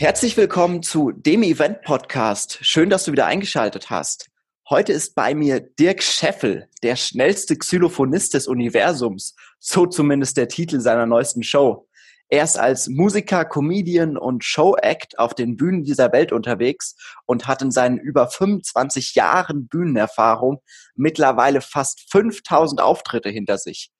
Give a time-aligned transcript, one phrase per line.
[0.00, 2.58] Herzlich willkommen zu dem Event Podcast.
[2.62, 4.30] Schön, dass du wieder eingeschaltet hast.
[4.70, 10.80] Heute ist bei mir Dirk Scheffel, der schnellste Xylophonist des Universums, so zumindest der Titel
[10.80, 11.86] seiner neuesten Show.
[12.30, 17.60] Er ist als Musiker, Comedian und Showact auf den Bühnen dieser Welt unterwegs und hat
[17.60, 20.62] in seinen über 25 Jahren Bühnenerfahrung
[20.94, 23.90] mittlerweile fast 5000 Auftritte hinter sich.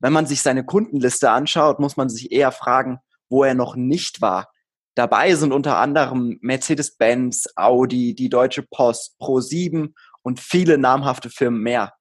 [0.00, 2.98] Wenn man sich seine Kundenliste anschaut, muss man sich eher fragen,
[3.30, 4.50] wo er noch nicht war.
[4.96, 9.92] Dabei sind unter anderem Mercedes-Benz, Audi, die Deutsche Post, Pro7
[10.22, 11.92] und viele namhafte Firmen mehr.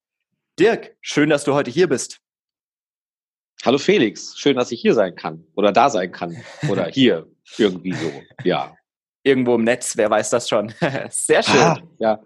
[0.58, 2.22] Dirk, schön, dass du heute hier bist.
[3.66, 6.38] Hallo Felix, schön, dass ich hier sein kann oder da sein kann
[6.70, 7.28] oder hier
[7.58, 8.12] irgendwie so,
[8.46, 8.74] ja.
[9.24, 10.74] Irgendwo im Netz, wer weiß das schon.
[11.10, 11.60] Sehr schön.
[11.60, 12.20] Ah, ja,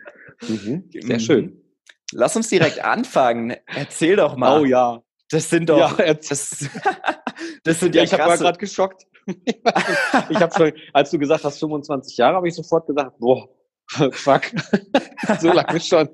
[0.47, 0.89] mhm.
[0.91, 1.63] sehr schön.
[2.11, 3.55] Lass uns direkt anfangen.
[3.65, 4.59] Erzähl doch mal.
[4.59, 5.01] Oh ja.
[5.29, 5.97] Das sind doch.
[5.97, 6.69] Ja, das,
[7.63, 9.05] das sind ja, ja Ich habe gerade geschockt.
[10.29, 13.47] Ich habe als du gesagt hast 25 Jahre, habe ich sofort gedacht, boah,
[14.11, 14.41] fuck,
[15.39, 16.09] so lange schon.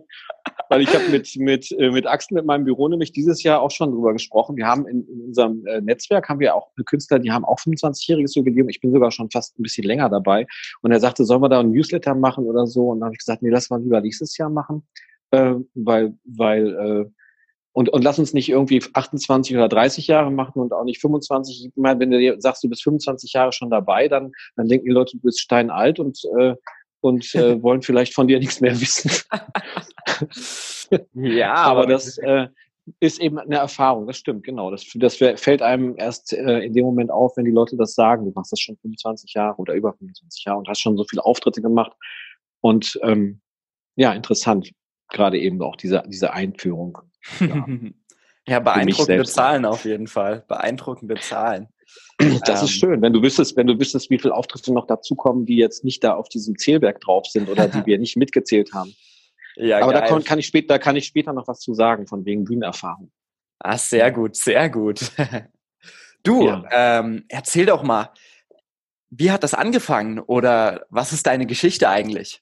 [0.69, 3.71] Weil ich habe mit mit äh, mit Axel mit meinem Büro nämlich dieses Jahr auch
[3.71, 4.55] schon drüber gesprochen.
[4.55, 8.35] Wir haben in, in unserem äh, Netzwerk haben wir auch Künstler, die haben auch 25-jähriges
[8.35, 8.69] Jubiläum.
[8.69, 10.45] Ich bin sogar schon fast ein bisschen länger dabei.
[10.81, 12.89] Und er sagte, sollen wir da ein Newsletter machen oder so?
[12.89, 14.87] Und dann habe ich gesagt, nee, lass mal lieber nächstes Jahr machen,
[15.31, 17.11] äh, weil weil äh,
[17.75, 21.65] und, und lass uns nicht irgendwie 28 oder 30 Jahre machen und auch nicht 25.
[21.65, 24.85] Ich meine, wenn du dir sagst, du bist 25 Jahre schon dabei, dann, dann denken
[24.85, 26.55] die Leute, du bist steinalt und, äh,
[27.01, 29.11] und äh, wollen vielleicht von dir nichts mehr wissen.
[31.15, 32.47] ja, aber, aber das äh,
[33.01, 34.71] ist eben eine Erfahrung, das stimmt, genau.
[34.71, 38.23] Das, das fällt einem erst äh, in dem Moment auf, wenn die Leute das sagen.
[38.23, 41.25] Du machst das schon 25 Jahre oder über 25 Jahre und hast schon so viele
[41.25, 41.91] Auftritte gemacht.
[42.61, 43.41] Und ähm,
[43.97, 44.71] ja, interessant,
[45.15, 46.99] gerade eben auch diese, diese Einführung.
[47.39, 47.65] Ja,
[48.47, 50.43] ja beeindruckende Zahlen auf jeden Fall.
[50.47, 51.69] Beeindruckende Zahlen.
[52.17, 55.45] Das ähm, ist schön, wenn du wüsstest, wenn du wüsstest, wie viele Auftritte noch dazukommen,
[55.45, 58.95] die jetzt nicht da auf diesem Zählwerk drauf sind oder die wir nicht mitgezählt haben.
[59.57, 60.01] Ja, Aber geil.
[60.01, 62.45] da kann, kann, ich später, da kann ich später noch was zu sagen, von wegen
[62.45, 63.11] Bühnenerfahrung.
[63.59, 65.11] Ah, sehr gut, sehr gut.
[66.23, 66.63] Du, ja.
[66.71, 68.09] ähm, erzähl doch mal,
[69.11, 72.41] wie hat das angefangen oder was ist deine Geschichte eigentlich?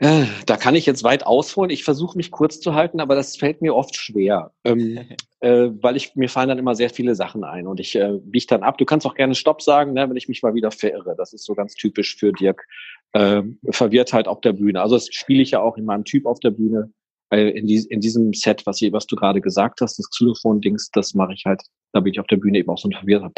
[0.00, 1.70] Äh, da kann ich jetzt weit ausholen.
[1.70, 4.98] Ich versuche mich kurz zu halten, aber das fällt mir oft schwer, ähm,
[5.40, 8.46] äh, weil ich mir fallen dann immer sehr viele Sachen ein und ich äh, biege
[8.48, 8.78] dann ab.
[8.78, 11.14] Du kannst auch gerne Stopp sagen, ne, wenn ich mich mal wieder verirre.
[11.18, 12.66] Das ist so ganz typisch für Dirk.
[13.12, 14.80] Äh, Verwirrtheit auf der Bühne.
[14.80, 16.90] Also das spiele ich ja auch in meinem Typ auf der Bühne.
[17.28, 20.92] Äh, in, die, in diesem Set, was, ich, was du gerade gesagt hast, das Xylophon-Dings,
[20.92, 21.60] das mache ich halt,
[21.92, 23.30] da bin ich auf der Bühne eben auch so ein verwirrter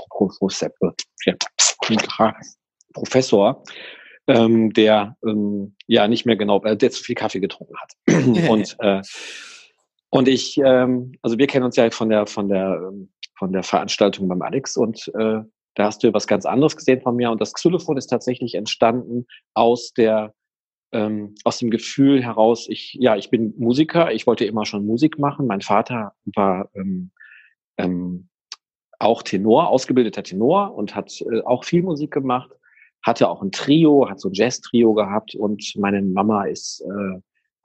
[2.93, 3.65] Professor
[4.33, 7.93] ähm, der ähm, ja nicht mehr genau, äh, der zu viel Kaffee getrunken hat.
[8.49, 9.03] und äh,
[10.11, 13.63] und ich, ähm, also wir kennen uns ja von der von der ähm, von der
[13.63, 15.41] Veranstaltung beim Alex und äh,
[15.75, 19.27] da hast du was ganz anderes gesehen von mir und das Xylophon ist tatsächlich entstanden
[19.55, 20.35] aus der
[20.93, 25.19] ähm, aus dem Gefühl heraus, ich ja, ich bin Musiker, ich wollte immer schon Musik
[25.19, 25.47] machen.
[25.47, 27.11] Mein Vater war ähm,
[27.79, 28.29] ähm,
[28.99, 32.51] auch Tenor, ausgebildeter Tenor und hat äh, auch viel Musik gemacht
[33.03, 37.21] hatte auch ein Trio, hat so ein Jazz-Trio gehabt und meine Mama ist, äh,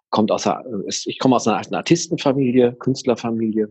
[0.09, 3.69] kommt aus einer, ist, ich komme aus einer alten Artistenfamilie, Künstlerfamilie.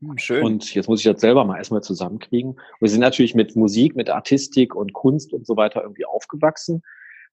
[0.00, 0.44] Hm, schön.
[0.44, 2.56] Und jetzt muss ich das selber mal erstmal zusammenkriegen.
[2.80, 6.82] wir sind natürlich mit Musik, mit Artistik und Kunst und so weiter irgendwie aufgewachsen.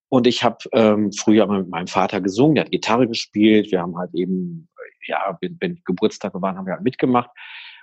[0.09, 3.71] Und ich habe ähm, früher mal mit meinem Vater gesungen, der hat Gitarre gespielt.
[3.71, 4.67] Wir haben halt eben,
[5.05, 7.29] ja, wenn, wenn Geburtstage waren, haben wir halt mitgemacht.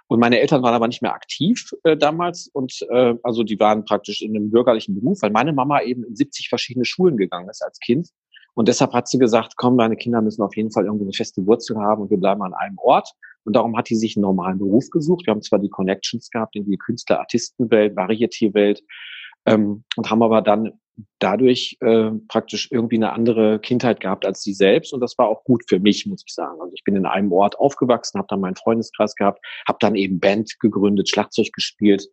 [0.09, 3.85] Und meine Eltern waren aber nicht mehr aktiv äh, damals und äh, also die waren
[3.85, 7.63] praktisch in einem bürgerlichen Beruf, weil meine Mama eben in 70 verschiedene Schulen gegangen ist
[7.63, 8.11] als Kind.
[8.55, 11.45] Und deshalb hat sie gesagt, komm, deine Kinder müssen auf jeden Fall irgendwie eine feste
[11.47, 13.11] Wurzel haben und wir bleiben an einem Ort.
[13.45, 15.27] Und darum hat die sich einen normalen Beruf gesucht.
[15.27, 18.83] Wir haben zwar die Connections gehabt in die Künstler-Artistenwelt, Varieté-Welt,
[19.45, 20.73] ähm, und haben aber dann
[21.19, 25.45] dadurch äh, praktisch irgendwie eine andere Kindheit gehabt als sie selbst und das war auch
[25.45, 26.61] gut für mich, muss ich sagen.
[26.61, 30.21] Also ich bin in einem Ort aufgewachsen, habe dann meinen Freundeskreis gehabt, habe dann eben
[30.21, 32.07] Band gegründet, Schlagzeug gespielt.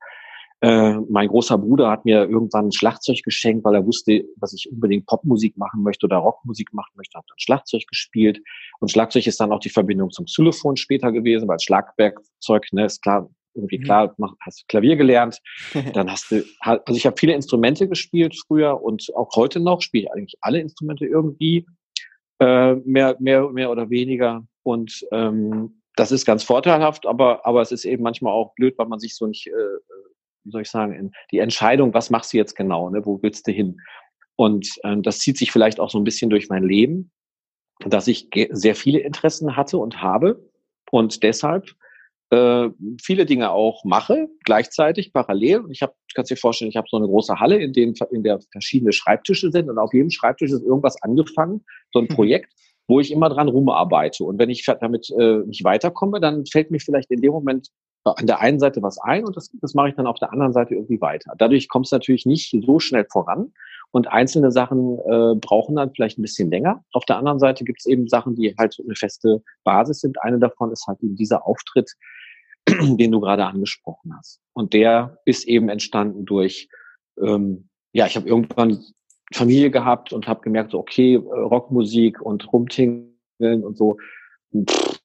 [0.62, 4.70] Äh, mein großer Bruder hat mir irgendwann ein Schlagzeug geschenkt, weil er wusste, dass ich
[4.72, 8.40] unbedingt Popmusik machen möchte oder Rockmusik machen möchte, habe dann Schlagzeug gespielt
[8.80, 13.02] und Schlagzeug ist dann auch die Verbindung zum Xylophon später gewesen, weil Schlagwerkzeug, ne, ist
[13.02, 13.84] klar, irgendwie mhm.
[13.84, 15.40] klar, mach, hast Klavier gelernt,
[15.94, 20.06] dann hast du, also ich habe viele Instrumente gespielt früher und auch heute noch spiele
[20.06, 21.66] ich eigentlich alle Instrumente irgendwie,
[22.40, 27.72] äh, mehr, mehr, mehr oder weniger und ähm, das ist ganz vorteilhaft, aber, aber es
[27.72, 29.52] ist eben manchmal auch blöd, weil man sich so nicht, äh,
[30.44, 33.48] wie soll ich sagen, in die Entscheidung, was machst du jetzt genau, ne, wo willst
[33.48, 33.78] du hin?
[34.36, 37.12] Und äh, das zieht sich vielleicht auch so ein bisschen durch mein Leben,
[37.86, 40.50] dass ich sehr viele Interessen hatte und habe
[40.92, 41.76] und deshalb
[42.30, 42.70] äh,
[43.02, 45.60] viele Dinge auch mache, gleichzeitig, parallel.
[45.62, 48.24] Und ich habe, kannst dir vorstellen, ich habe so eine große Halle, in, denen, in
[48.24, 52.16] der verschiedene Schreibtische sind und auf jedem Schreibtisch ist irgendwas angefangen, so ein mhm.
[52.16, 52.54] Projekt,
[52.88, 54.24] wo ich immer dran rumarbeite.
[54.24, 57.70] Und wenn ich damit äh, nicht weiterkomme, dann fällt mir vielleicht in dem Moment
[58.06, 60.52] an der einen Seite was ein und das, das mache ich dann auf der anderen
[60.52, 61.34] Seite irgendwie weiter.
[61.38, 63.54] Dadurch kommt es natürlich nicht so schnell voran
[63.94, 66.84] und einzelne Sachen äh, brauchen dann vielleicht ein bisschen länger.
[66.94, 70.20] Auf der anderen Seite gibt es eben Sachen, die halt eine feste Basis sind.
[70.24, 71.92] Eine davon ist halt eben dieser Auftritt,
[72.68, 74.42] den du gerade angesprochen hast.
[74.54, 76.70] Und der ist eben entstanden durch,
[77.22, 78.84] ähm, ja, ich habe irgendwann
[79.32, 83.98] Familie gehabt und habe gemerkt, so, okay, Rockmusik und Rumtingeln und so,
[84.68, 85.00] pff,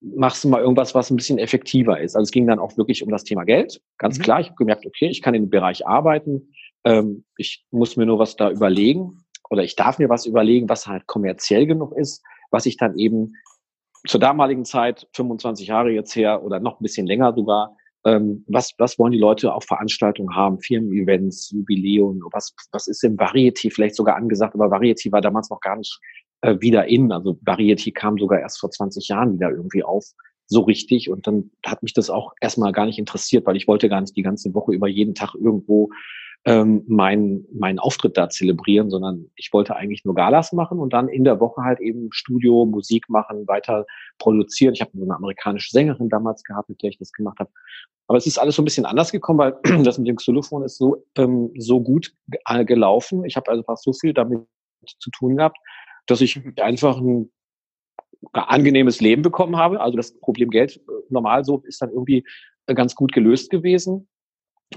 [0.00, 2.14] machst du mal irgendwas, was ein bisschen effektiver ist.
[2.14, 3.80] Also es ging dann auch wirklich um das Thema Geld.
[3.98, 4.22] Ganz mhm.
[4.22, 6.52] klar, ich habe gemerkt, okay, ich kann in dem Bereich arbeiten.
[6.84, 10.86] Ähm, ich muss mir nur was da überlegen oder ich darf mir was überlegen, was
[10.86, 13.34] halt kommerziell genug ist, was ich dann eben
[14.06, 18.74] zur damaligen Zeit, 25 Jahre jetzt her oder noch ein bisschen länger sogar, ähm, was,
[18.78, 23.96] was wollen die Leute auf Veranstaltungen haben, Firmen-Events, Jubiläum, was, was ist im Variety vielleicht
[23.96, 25.98] sogar angesagt, aber Variety war damals noch gar nicht
[26.42, 27.10] äh, wieder in.
[27.10, 30.04] Also Variety kam sogar erst vor 20 Jahren wieder irgendwie auf,
[30.46, 31.10] so richtig.
[31.10, 34.16] Und dann hat mich das auch erstmal gar nicht interessiert, weil ich wollte gar nicht
[34.16, 35.90] die ganze Woche über jeden Tag irgendwo
[36.44, 41.08] ähm, meinen meinen Auftritt da zelebrieren, sondern ich wollte eigentlich nur Galas machen und dann
[41.08, 43.84] in der Woche halt eben Studio, Musik machen, weiter
[44.18, 44.74] produzieren.
[44.74, 47.50] Ich habe so eine amerikanische Sängerin damals gehabt, mit der ich das gemacht habe.
[48.06, 50.78] Aber es ist alles so ein bisschen anders gekommen, weil das mit dem Xylophon ist
[50.78, 52.12] so ähm, so gut
[52.66, 53.24] gelaufen.
[53.24, 54.46] Ich habe einfach so viel damit
[55.00, 55.58] zu tun gehabt,
[56.06, 56.54] dass ich mhm.
[56.56, 57.30] einfach ein
[58.32, 59.80] angenehmes Leben bekommen habe.
[59.80, 60.80] Also das Problem Geld äh,
[61.10, 62.24] normal so ist dann irgendwie
[62.66, 64.08] äh, ganz gut gelöst gewesen.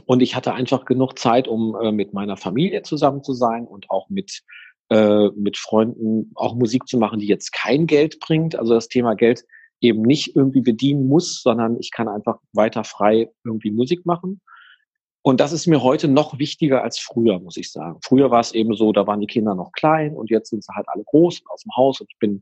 [0.05, 3.89] Und ich hatte einfach genug Zeit, um äh, mit meiner Familie zusammen zu sein und
[3.89, 4.41] auch mit,
[4.89, 8.55] äh, mit Freunden auch Musik zu machen, die jetzt kein Geld bringt.
[8.55, 9.43] Also das Thema Geld
[9.81, 14.41] eben nicht irgendwie bedienen muss, sondern ich kann einfach weiter frei irgendwie Musik machen.
[15.23, 17.99] Und das ist mir heute noch wichtiger als früher, muss ich sagen.
[18.03, 20.73] Früher war es eben so, da waren die Kinder noch klein und jetzt sind sie
[20.73, 22.41] halt alle groß aus dem Haus und ich bin,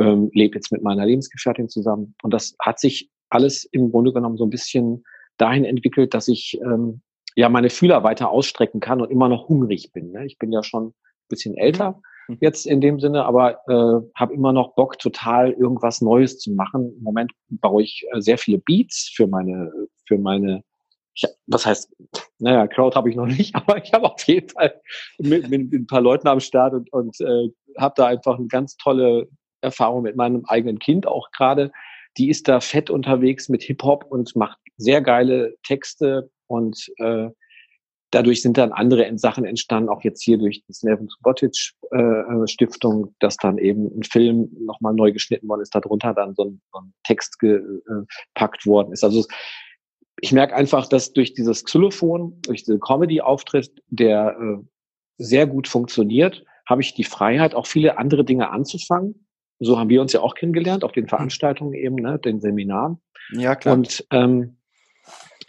[0.00, 2.14] ähm, lebe jetzt mit meiner Lebensgefährtin zusammen.
[2.22, 5.04] Und das hat sich alles im Grunde genommen so ein bisschen
[5.36, 7.00] dahin entwickelt, dass ich ähm,
[7.34, 10.12] ja meine Fühler weiter ausstrecken kann und immer noch hungrig bin.
[10.12, 10.26] Ne?
[10.26, 10.94] Ich bin ja schon ein
[11.28, 12.38] bisschen älter mhm.
[12.40, 16.94] jetzt in dem Sinne, aber äh, habe immer noch Bock, total irgendwas Neues zu machen.
[16.96, 19.72] Im Moment baue ich äh, sehr viele Beats für meine
[20.06, 20.62] für meine
[21.16, 21.96] ich, was heißt,
[22.38, 24.80] naja, Crowd habe ich noch nicht, aber ich habe auf jeden Fall
[25.18, 27.48] mit, mit, mit, ein paar Leuten am Start und, und äh,
[27.78, 29.28] habe da einfach eine ganz tolle
[29.62, 31.72] Erfahrung mit meinem eigenen Kind auch gerade.
[32.18, 37.28] Die ist da fett unterwegs mit Hip-Hop und macht sehr geile Texte und äh,
[38.10, 41.54] dadurch sind dann andere Sachen entstanden, auch jetzt hier durch die Nevin Subotic
[41.92, 46.34] äh, äh, Stiftung, dass dann eben ein Film nochmal neu geschnitten worden ist, darunter dann
[46.34, 49.04] so ein, so ein Text gepackt worden ist.
[49.04, 49.24] Also
[50.20, 54.64] ich merke einfach, dass durch dieses Xylophon, durch den Comedy-Auftritt, der äh,
[55.18, 59.26] sehr gut funktioniert, habe ich die Freiheit, auch viele andere Dinge anzufangen.
[59.58, 61.08] So haben wir uns ja auch kennengelernt, auf den hm.
[61.08, 63.00] Veranstaltungen eben, ne, den Seminaren.
[63.32, 63.74] Ja, klar.
[63.74, 64.58] Und ähm,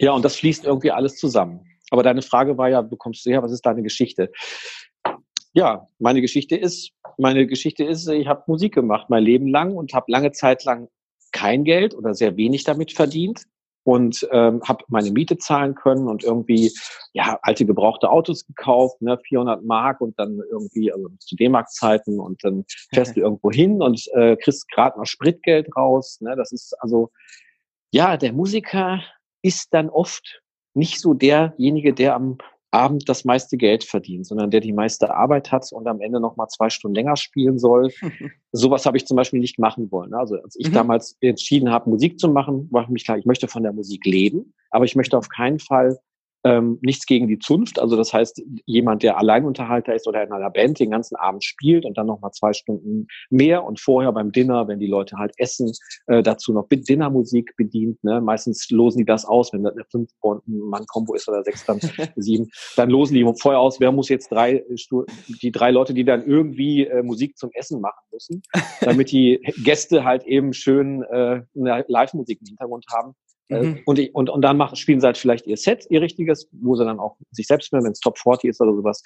[0.00, 1.64] ja, und das fließt irgendwie alles zusammen.
[1.90, 4.30] Aber deine Frage war ja, du kommst her, was ist deine Geschichte?
[5.54, 9.92] Ja, meine Geschichte ist, meine Geschichte ist, ich habe Musik gemacht mein Leben lang und
[9.94, 10.88] habe lange Zeit lang
[11.32, 13.44] kein Geld oder sehr wenig damit verdient
[13.84, 16.70] und ähm, habe meine Miete zahlen können und irgendwie
[17.14, 22.44] ja alte gebrauchte Autos gekauft, ne, 400 Mark und dann irgendwie also zu D-Mark-Zeiten und
[22.44, 26.18] dann fährst du irgendwo hin und äh, kriegst gerade noch Spritgeld raus.
[26.20, 27.10] Ne, das ist also
[27.90, 29.00] ja der Musiker
[29.42, 30.42] ist dann oft
[30.74, 32.38] nicht so derjenige, der am
[32.70, 36.36] Abend das meiste Geld verdient, sondern der die meiste Arbeit hat und am Ende noch
[36.36, 37.90] mal zwei Stunden länger spielen soll.
[38.52, 40.12] Sowas habe ich zum Beispiel nicht machen wollen.
[40.12, 40.74] Also als ich mhm.
[40.74, 44.04] damals entschieden habe, Musik zu machen, war für mich klar, ich möchte von der Musik
[44.04, 45.98] leben, aber ich möchte auf keinen Fall
[46.44, 47.78] ähm, nichts gegen die Zunft.
[47.78, 51.84] Also das heißt, jemand, der Alleinunterhalter ist oder in einer Band den ganzen Abend spielt
[51.84, 55.32] und dann noch mal zwei Stunden mehr und vorher beim Dinner, wenn die Leute halt
[55.36, 55.72] essen,
[56.06, 58.02] äh, dazu noch Dinnermusik bedient.
[58.04, 58.20] Ne?
[58.20, 60.10] Meistens losen die das aus, wenn das eine fünf
[60.46, 61.80] Mann Kombo ist oder sechs dann
[62.16, 64.64] sieben, dann losen die vorher aus, wer muss jetzt drei
[65.42, 68.42] die drei Leute, die dann irgendwie äh, Musik zum Essen machen müssen,
[68.80, 73.14] damit die Gäste halt eben schön äh, eine Live-Musik im Hintergrund haben.
[73.48, 73.80] Äh, mhm.
[73.84, 76.76] Und, ich, und, und dann machen, spielen sie halt vielleicht ihr Set, ihr richtiges, wo
[76.76, 79.02] sie dann auch sich selbst hören, wenn es Top 40 ist oder sowas.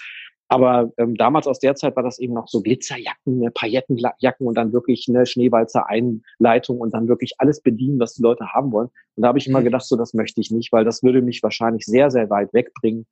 [0.49, 4.55] Aber ähm, damals aus der Zeit war das eben noch so Glitzerjacken, ne, Paillettenjacken und
[4.55, 8.89] dann wirklich eine Schneewalzer Einleitung und dann wirklich alles bedienen, was die Leute haben wollen.
[9.15, 9.65] Und da habe ich immer mhm.
[9.65, 13.07] gedacht, so das möchte ich nicht, weil das würde mich wahrscheinlich sehr, sehr weit wegbringen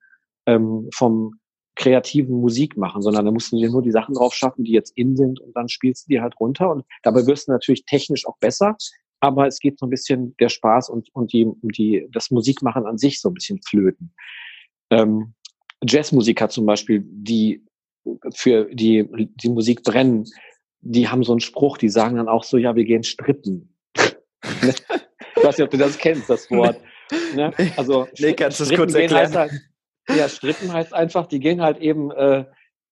[0.47, 1.41] ähm, vom
[1.77, 5.17] kreativen Musik machen, sondern da mussten wir nur die Sachen drauf schaffen, die jetzt in
[5.17, 8.37] sind und dann spielst du die halt runter und dabei wirst du natürlich technisch auch
[8.39, 8.77] besser,
[9.21, 12.99] aber es geht so ein bisschen der Spaß und, und die, die, das Musikmachen an
[12.99, 14.13] sich so ein bisschen flöten.
[14.91, 15.35] Ähm,
[15.87, 17.65] Jazzmusiker zum Beispiel, die
[18.35, 20.25] für die, die Musik brennen,
[20.81, 23.75] die haben so einen Spruch, die sagen dann auch so, ja, wir gehen strippen.
[23.97, 26.81] ich weiß nicht, ob du das kennst, das Wort.
[27.35, 27.53] Ne?
[27.77, 29.35] Also, nee, kannst du das kurz erklären?
[29.35, 29.53] Halt,
[30.09, 32.45] ja, strippen heißt einfach, die gehen halt eben äh,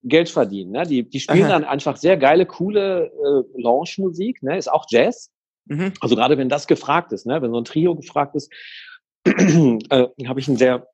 [0.03, 0.73] Geld verdienen.
[0.73, 0.83] Ne?
[0.85, 1.53] Die, die spielen Aha.
[1.53, 4.59] dann einfach sehr geile, coole äh, Lounge-Musik, ne?
[4.59, 5.31] ist auch Jazz.
[5.69, 5.93] Mhm.
[6.01, 7.41] Also gerade wenn das gefragt ist, ne?
[7.41, 8.53] wenn so ein Trio gefragt ist,
[9.25, 10.87] äh, habe ich einen sehr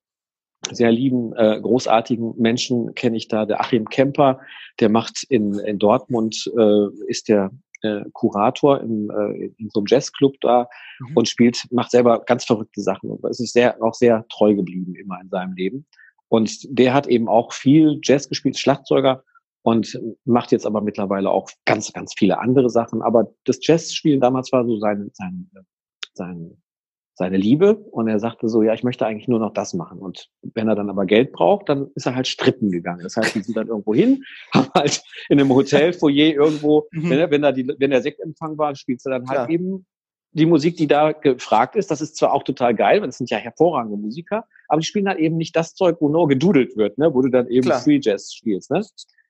[0.71, 4.41] sehr lieben, äh, großartigen Menschen kenne ich da, der Achim Kemper,
[4.81, 7.51] der macht in, in Dortmund, äh, ist der
[7.83, 10.69] äh, Kurator im, äh, in so einem Jazzclub da
[11.01, 11.17] mhm.
[11.17, 15.21] und spielt, macht selber ganz verrückte Sachen und ist sehr, auch sehr treu geblieben immer
[15.21, 15.87] in seinem Leben.
[16.29, 19.23] Und der hat eben auch viel Jazz gespielt, Schlagzeuger
[19.65, 23.01] und macht jetzt aber mittlerweile auch ganz, ganz viele andere Sachen.
[23.01, 25.51] Aber das Jazzspielen damals war so sein, sein,
[26.13, 26.63] sein,
[27.15, 27.75] seine Liebe.
[27.75, 30.01] Und er sagte so, ja, ich möchte eigentlich nur noch das machen.
[30.01, 33.05] Und wenn er dann aber Geld braucht, dann ist er halt strippen gegangen.
[33.05, 37.09] Das heißt, die sind dann irgendwo hin, haben halt in einem Hotelfoyer irgendwo, mhm.
[37.09, 39.51] wenn, er, wenn, er die, wenn der Sektempfang war, spielt er dann halt Klar.
[39.51, 39.87] eben
[40.33, 43.31] die Musik, die da gefragt ist, das ist zwar auch total geil, weil es sind
[43.31, 46.99] ja hervorragende Musiker, aber die spielen halt eben nicht das Zeug, wo nur gedudelt wird,
[46.99, 47.15] ne?
[47.15, 47.81] wo du dann eben Klar.
[47.81, 48.71] Free Jazz spielst.
[48.71, 48.85] Ne?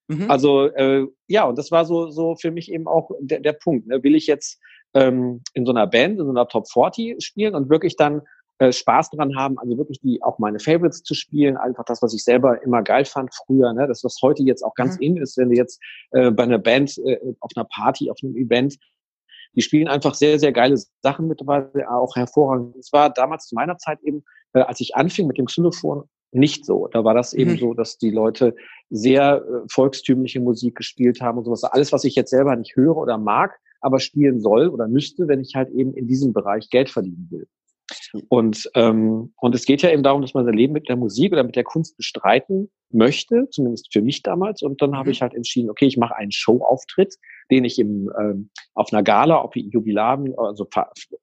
[0.08, 0.30] Mhm.
[0.30, 3.86] Also äh, ja, und das war so so für mich eben auch der, der Punkt.
[3.86, 4.02] Ne?
[4.02, 4.60] Will ich jetzt
[4.94, 8.22] ähm, in so einer Band, in so einer Top 40 spielen und wirklich dann
[8.58, 12.14] äh, Spaß dran haben, also wirklich die auch meine Favorites zu spielen, einfach das, was
[12.14, 13.88] ich selber immer geil fand früher, ne?
[13.88, 15.02] das was heute jetzt auch ganz mhm.
[15.02, 15.82] in ist, wenn du jetzt
[16.12, 18.76] äh, bei einer Band äh, auf einer Party, auf einem Event
[19.56, 22.76] die spielen einfach sehr, sehr geile Sachen mittlerweile, auch hervorragend.
[22.76, 26.64] Es war damals zu meiner Zeit eben, äh, als ich anfing mit dem Xylophon, nicht
[26.64, 26.88] so.
[26.88, 27.58] Da war das eben mhm.
[27.58, 28.54] so, dass die Leute
[28.90, 31.64] sehr äh, volkstümliche Musik gespielt haben und sowas.
[31.64, 35.40] Alles, was ich jetzt selber nicht höre oder mag, aber spielen soll oder müsste, wenn
[35.40, 37.46] ich halt eben in diesem Bereich Geld verdienen will.
[38.28, 41.32] Und, ähm, und es geht ja eben darum, dass man sein Leben mit der Musik
[41.32, 44.62] oder mit der Kunst bestreiten möchte, zumindest für mich damals.
[44.62, 45.12] Und dann habe mhm.
[45.12, 47.16] ich halt entschieden, okay, ich mache einen Showauftritt,
[47.50, 50.66] den ich im, ähm, auf einer Gala, auf Jubiladen, also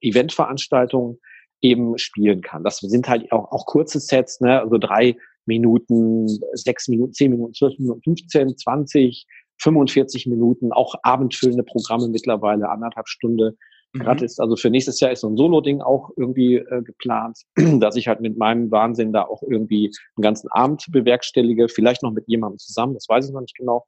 [0.00, 1.18] Eventveranstaltungen
[1.62, 2.64] eben spielen kann.
[2.64, 4.60] Das sind halt auch, auch kurze Sets, ne?
[4.60, 5.16] also drei
[5.46, 9.26] Minuten, sechs Minuten, zehn Minuten, zwölf Minuten, 15, 20,
[9.58, 13.56] 45 Minuten, auch abendfüllende Programme mittlerweile, anderthalb Stunde.
[13.92, 14.00] Mhm.
[14.00, 17.38] Gerade ist, also für nächstes Jahr ist so ein Solo-Ding auch irgendwie äh, geplant,
[17.80, 22.12] dass ich halt mit meinem Wahnsinn da auch irgendwie einen ganzen Abend bewerkstellige, vielleicht noch
[22.12, 23.86] mit jemandem zusammen, das weiß ich noch nicht genau.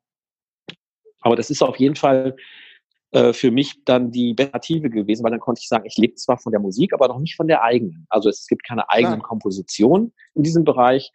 [1.20, 2.36] Aber das ist auf jeden Fall
[3.14, 6.36] äh, für mich dann die Alternative gewesen, weil dann konnte ich sagen, ich lebe zwar
[6.36, 8.06] von der Musik, aber noch nicht von der eigenen.
[8.10, 9.28] Also es gibt keine eigenen Klar.
[9.28, 11.12] Kompositionen in diesem Bereich.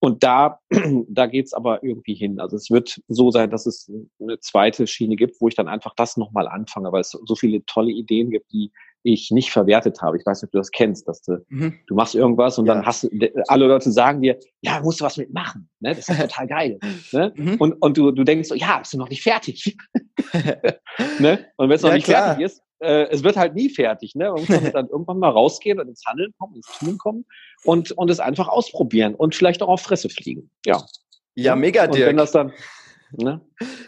[0.00, 0.58] Und da,
[1.08, 2.40] da geht's aber irgendwie hin.
[2.40, 3.88] Also es wird so sein, dass es
[4.20, 7.64] eine zweite Schiene gibt, wo ich dann einfach das nochmal anfange, weil es so viele
[7.64, 8.72] tolle Ideen gibt, die
[9.06, 10.16] ich nicht verwertet habe.
[10.16, 11.78] Ich weiß nicht, ob du das kennst, dass du, mhm.
[11.86, 12.74] du machst irgendwas und ja.
[12.74, 13.10] dann hast du,
[13.48, 15.68] alle Leute sagen dir, ja, musst du was mitmachen.
[15.80, 15.94] Ne?
[15.94, 16.78] Das ist total geil.
[17.12, 17.32] Ne?
[17.36, 17.56] Mhm.
[17.56, 19.76] Und, und du, du denkst so, ja, bist du noch nicht fertig.
[21.18, 21.46] ne?
[21.56, 22.26] Und wenn es noch ja, nicht klar.
[22.26, 24.14] fertig ist, äh, es wird halt nie fertig.
[24.14, 24.30] Ne?
[24.30, 27.24] Man muss dann irgendwann mal rausgehen und ins Handeln kommen, ins Tun kommen
[27.64, 30.50] und, und es einfach ausprobieren und vielleicht auch auf Fresse fliegen.
[30.64, 30.84] Ja.
[31.34, 31.94] Ja, mega, Dirk.
[31.94, 32.52] Und wenn das dann,
[33.12, 33.42] ne?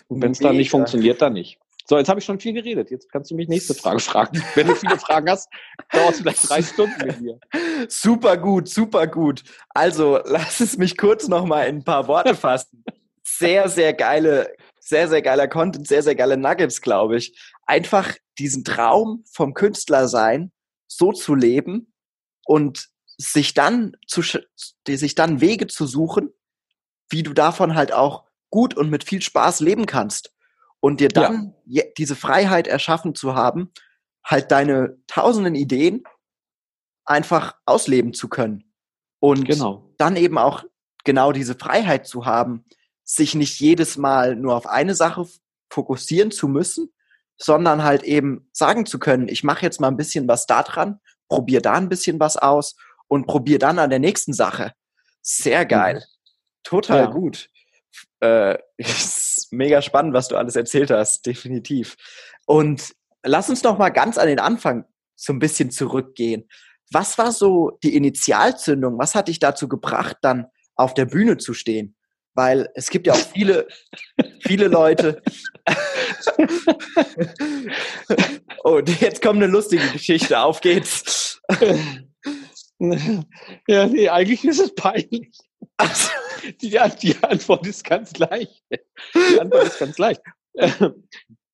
[0.08, 1.58] Und wenn es dann nicht funktioniert, dann nicht.
[1.88, 2.90] So, jetzt habe ich schon viel geredet.
[2.90, 4.42] Jetzt kannst du mich nächste Frage fragen.
[4.54, 5.48] Wenn du viele Fragen hast,
[5.90, 7.40] dauert es vielleicht drei Stunden mit mir.
[7.88, 9.42] Super gut, super gut.
[9.70, 12.84] Also, lass es mich kurz noch mal in ein paar Worte fassen.
[13.24, 17.38] Sehr, sehr geile, sehr, sehr geiler Content, sehr, sehr geile Nuggets, glaube ich.
[17.64, 20.52] Einfach diesen Traum vom Künstler sein
[20.88, 21.94] so zu leben
[22.44, 24.22] und sich dann zu,
[24.86, 26.34] sich dann Wege zu suchen,
[27.08, 30.34] wie du davon halt auch gut und mit viel Spaß leben kannst
[30.80, 31.82] und dir dann ja.
[31.96, 33.72] diese Freiheit erschaffen zu haben,
[34.24, 36.04] halt deine tausenden Ideen
[37.04, 38.72] einfach ausleben zu können
[39.20, 39.90] und genau.
[39.96, 40.64] dann eben auch
[41.04, 42.64] genau diese Freiheit zu haben,
[43.04, 45.26] sich nicht jedes Mal nur auf eine Sache
[45.70, 46.92] fokussieren zu müssen,
[47.38, 51.00] sondern halt eben sagen zu können, ich mache jetzt mal ein bisschen was da dran,
[51.28, 54.72] probiere da ein bisschen was aus und probiere dann an der nächsten Sache.
[55.22, 55.96] Sehr geil.
[55.96, 56.02] Mhm.
[56.64, 57.10] Total ja.
[57.10, 57.48] gut.
[58.20, 61.96] Äh, ist mega spannend, was du alles erzählt hast, definitiv.
[62.46, 66.48] Und lass uns noch mal ganz an den Anfang so ein bisschen zurückgehen.
[66.90, 68.98] Was war so die Initialzündung?
[68.98, 71.94] Was hat dich dazu gebracht, dann auf der Bühne zu stehen?
[72.34, 73.66] Weil es gibt ja auch viele,
[74.40, 75.22] viele Leute.
[78.64, 80.38] oh, jetzt kommt eine lustige Geschichte.
[80.38, 81.40] Auf geht's.
[83.66, 85.30] ja, nee, eigentlich ist es peinlich.
[85.78, 86.10] Also,
[86.60, 88.62] die, die Antwort ist ganz leicht.
[89.14, 90.20] Die Antwort ist ganz leicht.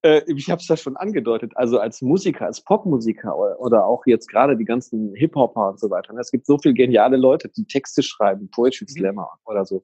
[0.02, 4.28] äh, ich habe es ja schon angedeutet, also als Musiker, als Popmusiker oder, auch jetzt
[4.28, 6.12] gerade die ganzen Hip-Hopper und so weiter.
[6.12, 6.20] Ne?
[6.20, 8.92] Es gibt so viele geniale Leute, die Texte schreiben, Poetry mhm.
[8.92, 9.50] Slammer mhm.
[9.52, 9.82] oder so.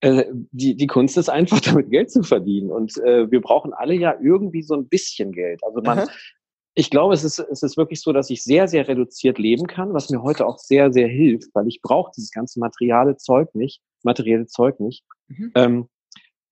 [0.00, 2.70] Äh, die, die Kunst ist einfach damit Geld zu verdienen.
[2.70, 5.62] Und äh, wir brauchen alle ja irgendwie so ein bisschen Geld.
[5.64, 6.08] Also man, Aha.
[6.74, 9.94] Ich glaube, es ist, es ist wirklich so, dass ich sehr, sehr reduziert leben kann,
[9.94, 13.80] was mir heute auch sehr, sehr hilft, weil ich brauche dieses ganze materiale Zeug nicht,
[14.02, 15.04] materielle Zeug nicht.
[15.28, 15.52] Mhm.
[15.54, 15.88] Ähm,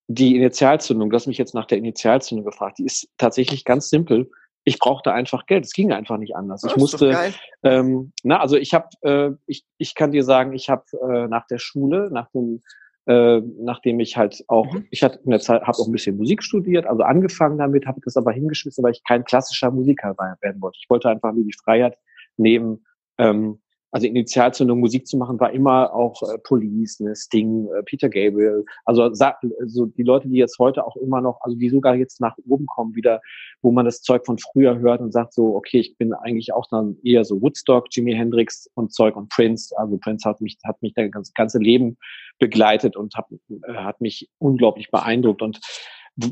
[0.06, 4.30] die Initialzündung, du hast mich jetzt nach der Initialzündung gefragt, die ist tatsächlich ganz simpel.
[4.64, 5.64] Ich brauchte einfach Geld.
[5.64, 6.62] Es ging einfach nicht anders.
[6.62, 7.32] Ich musste,
[7.64, 11.46] ähm, na, also ich habe, äh, ich, ich kann dir sagen, ich habe äh, nach
[11.48, 12.62] der Schule, nach dem,
[13.06, 14.86] äh, nachdem ich halt auch, mhm.
[14.90, 18.00] ich hatte in der Zeit, habe auch ein bisschen Musik studiert, also angefangen damit, habe
[18.04, 20.78] das aber hingeschmissen, weil ich kein klassischer Musiker werden wollte.
[20.80, 21.96] Ich wollte einfach nur die Freiheit
[22.36, 22.84] nehmen,
[23.18, 23.60] ähm,
[23.92, 28.64] also Initialzündung Musik zu machen, war immer auch äh, Police, ne, Sting, äh, Peter Gabriel.
[28.86, 32.36] Also so die Leute, die jetzt heute auch immer noch, also die sogar jetzt nach
[32.48, 33.20] oben kommen wieder,
[33.60, 36.66] wo man das Zeug von früher hört und sagt so, okay, ich bin eigentlich auch
[36.70, 39.76] dann eher so Woodstock, Jimi Hendrix und Zeug und Prince.
[39.78, 41.98] Also Prince hat mich hat mich das ganze Leben
[42.38, 45.60] begleitet und hat, äh, hat mich unglaublich beeindruckt und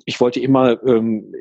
[0.05, 1.33] ich wollte immer ähm,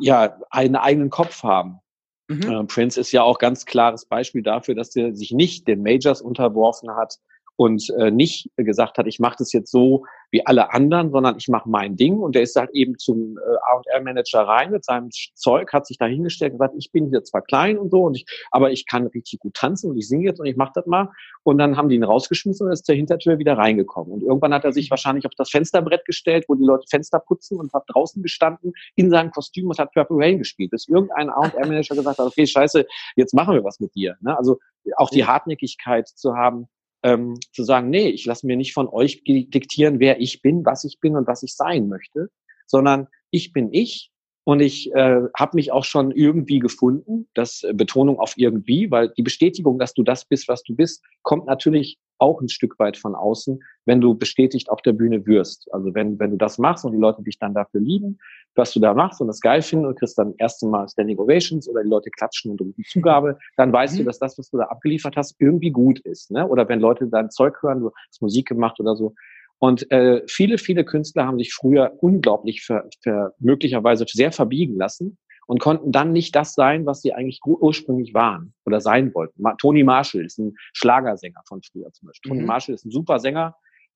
[0.00, 1.80] ja einen eigenen Kopf haben
[2.28, 2.42] Mhm.
[2.42, 6.20] Äh, Prince ist ja auch ganz klares Beispiel dafür, dass er sich nicht den Majors
[6.20, 7.18] unterworfen hat,
[7.56, 11.48] und äh, nicht gesagt hat, ich mache das jetzt so wie alle anderen, sondern ich
[11.48, 12.18] mache mein Ding.
[12.18, 16.06] Und der ist halt eben zum äh, R&R-Manager rein mit seinem Zeug, hat sich da
[16.06, 19.06] hingestellt und gesagt, ich bin hier zwar klein und so, und ich, aber ich kann
[19.06, 21.10] richtig gut tanzen und ich singe jetzt und ich mache das mal.
[21.44, 24.12] Und dann haben die ihn rausgeschmissen und ist zur Hintertür wieder reingekommen.
[24.12, 27.58] Und irgendwann hat er sich wahrscheinlich auf das Fensterbrett gestellt, wo die Leute Fenster putzen
[27.58, 30.72] und hat draußen gestanden in seinem Kostüm und hat Purple Rain gespielt.
[30.72, 32.84] Bis irgendein R&R-Manager gesagt hat, okay, scheiße,
[33.14, 34.16] jetzt machen wir was mit dir.
[34.20, 34.36] Ne?
[34.36, 34.58] Also
[34.96, 36.68] auch die Hartnäckigkeit zu haben,
[37.06, 40.82] ähm, zu sagen, nee, ich lasse mir nicht von euch diktieren, wer ich bin, was
[40.82, 42.30] ich bin und was ich sein möchte,
[42.66, 44.10] sondern ich bin ich
[44.42, 49.10] und ich äh, habe mich auch schon irgendwie gefunden, das äh, Betonung auf irgendwie, weil
[49.16, 52.96] die Bestätigung, dass du das bist, was du bist, kommt natürlich auch ein Stück weit
[52.96, 55.72] von außen, wenn du bestätigt auf der Bühne wirst.
[55.72, 58.18] Also wenn, wenn du das machst und die Leute dich dann dafür lieben,
[58.54, 61.68] was du da machst und das geil finden und kriegst dann erste Mal Standing Ovations
[61.68, 63.98] oder die Leute klatschen und die Zugabe, dann weißt mhm.
[63.98, 66.30] du, dass das, was du da abgeliefert hast, irgendwie gut ist.
[66.30, 66.46] Ne?
[66.46, 69.14] Oder wenn Leute dein Zeug hören, du hast Musik gemacht oder so,
[69.58, 75.16] und äh, viele, viele Künstler haben sich früher unglaublich für, für möglicherweise sehr verbiegen lassen
[75.46, 79.42] und konnten dann nicht das sein, was sie eigentlich ursprünglich waren oder sein wollten.
[79.58, 82.32] Tony Marshall ist ein Schlagersänger von früher zum Beispiel.
[82.32, 82.36] Mhm.
[82.36, 83.54] Tony Marshall ist ein super Sänger,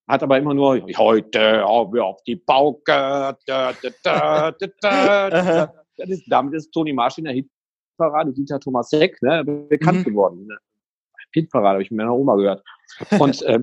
[0.09, 2.83] hat aber immer nur heute haben wir auf die Pauke.
[2.87, 9.21] Da, da, da, da, ist, damit ist Tony Marshall in der Hitparade, Dieter Thomas Heck,
[9.23, 10.05] ne, bekannt mhm.
[10.05, 10.47] geworden.
[10.47, 10.57] Ne?
[11.33, 12.63] Hitparade, habe ich mit meiner Oma gehört.
[13.19, 13.61] Und äh,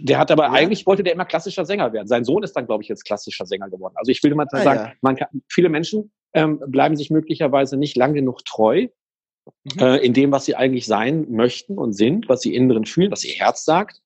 [0.00, 0.52] der hat aber ja.
[0.52, 2.08] eigentlich wollte der immer klassischer Sänger werden.
[2.08, 3.94] Sein Sohn ist dann, glaube ich, jetzt klassischer Sänger geworden.
[3.96, 4.92] Also ich will mal ah, sagen, ja.
[5.00, 8.88] man kann, viele Menschen ähm, bleiben sich möglicherweise nicht lang genug treu
[9.64, 9.80] mhm.
[9.80, 13.12] äh, in dem, was sie eigentlich sein möchten und sind, was sie innen drin fühlen,
[13.12, 14.00] was ihr Herz sagt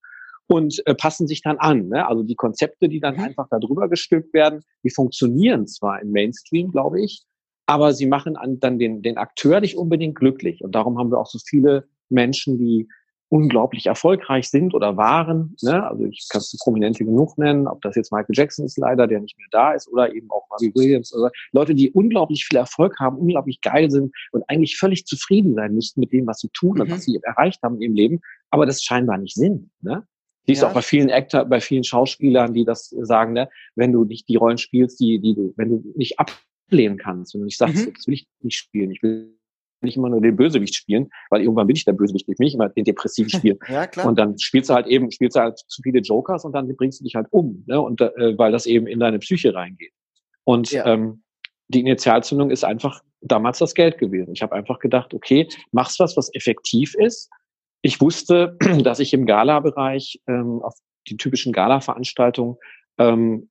[0.48, 1.88] und äh, passen sich dann an.
[1.88, 2.06] Ne?
[2.06, 3.22] Also die Konzepte, die dann mhm.
[3.22, 7.24] einfach darüber gestülpt werden, die funktionieren zwar im Mainstream, glaube ich,
[7.66, 10.64] aber sie machen an, dann den, den Akteur nicht unbedingt glücklich.
[10.64, 12.88] Und darum haben wir auch so viele Menschen, die
[13.30, 15.54] unglaublich erfolgreich sind oder waren.
[15.62, 15.86] Ne?
[15.86, 19.20] Also ich kann es Prominente genug nennen, ob das jetzt Michael Jackson ist leider, der
[19.20, 21.14] nicht mehr da ist, oder eben auch Robbie Williams.
[21.14, 25.74] Oder Leute, die unglaublich viel Erfolg haben, unglaublich geil sind und eigentlich völlig zufrieden sein
[25.74, 26.80] müssten mit dem, was sie tun mhm.
[26.82, 29.70] und was sie erreicht haben im Leben, aber das scheinbar nicht sind.
[29.82, 30.06] Ne?
[30.46, 30.68] Siehst ja.
[30.68, 33.50] auch bei vielen Actor, bei vielen Schauspielern, die das sagen, ne?
[33.74, 37.42] wenn du nicht die Rollen spielst, die, die du, wenn du nicht ablehnen kannst, wenn
[37.42, 37.92] du nicht sagst, mhm.
[37.92, 39.37] das will ich nicht spielen, ich will
[39.82, 42.54] nicht immer nur den Bösewicht spielen, weil irgendwann bin ich der Bösewicht, ich will nicht
[42.54, 43.58] immer den Depressiven spielen.
[43.68, 44.06] ja, klar.
[44.06, 47.00] Und dann spielst du halt eben, spielst du halt zu viele Jokers und dann bringst
[47.00, 47.80] du dich halt um, ne?
[47.80, 49.92] Und äh, weil das eben in deine Psyche reingeht.
[50.44, 50.86] Und ja.
[50.86, 51.22] ähm,
[51.68, 54.32] die Initialzündung ist einfach damals das Geld gewesen.
[54.32, 57.30] Ich habe einfach gedacht, okay, machst was, was effektiv ist.
[57.82, 60.74] Ich wusste, dass ich im Gala-Bereich ähm, auf
[61.08, 62.56] die typischen Gala-Veranstaltungen
[62.98, 63.50] ähm,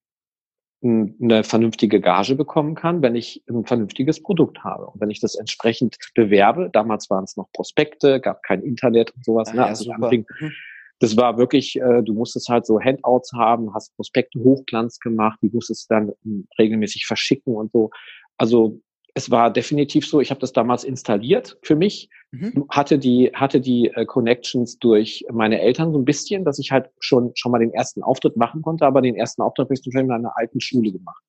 [0.84, 4.86] eine vernünftige Gage bekommen kann, wenn ich ein vernünftiges Produkt habe.
[4.86, 9.26] Und wenn ich das entsprechend bewerbe, damals waren es noch Prospekte, gab kein Internet und
[9.26, 9.58] sowas, ah, ne?
[9.62, 10.52] Ja, also anfing, mhm.
[11.00, 15.50] das war wirklich, äh, du musstest halt so Handouts haben, hast Prospekte Hochglanz gemacht, die
[15.50, 16.14] musstest dann
[16.60, 17.90] regelmäßig verschicken und so.
[18.38, 18.80] Also
[19.14, 22.66] es war definitiv so, ich habe das damals installiert für mich, mhm.
[22.70, 26.90] hatte die, hatte die äh, Connections durch meine Eltern so ein bisschen, dass ich halt
[27.00, 29.92] schon, schon mal den ersten Auftritt machen konnte, aber den ersten Auftritt habe ich zum
[29.92, 31.24] Beispiel in einer alten Schule gemacht.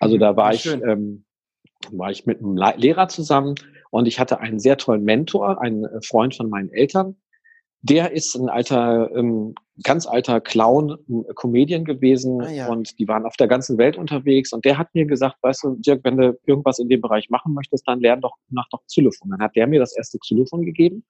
[0.00, 1.24] Also da war ich, ähm,
[1.92, 3.54] war ich mit einem Lehrer zusammen
[3.90, 7.16] und ich hatte einen sehr tollen Mentor, einen äh, Freund von meinen Eltern,
[7.82, 10.98] der ist ein alter, ähm, ganz alter Clown,
[11.34, 12.68] Comedian gewesen Ah, ja.
[12.68, 15.76] und die waren auf der ganzen Welt unterwegs und der hat mir gesagt, weißt du,
[15.76, 19.30] Dirk, wenn du irgendwas in dem Bereich machen möchtest, dann lern doch nach doch Xylophon.
[19.30, 21.04] Dann hat der mir das erste Xylophon gegeben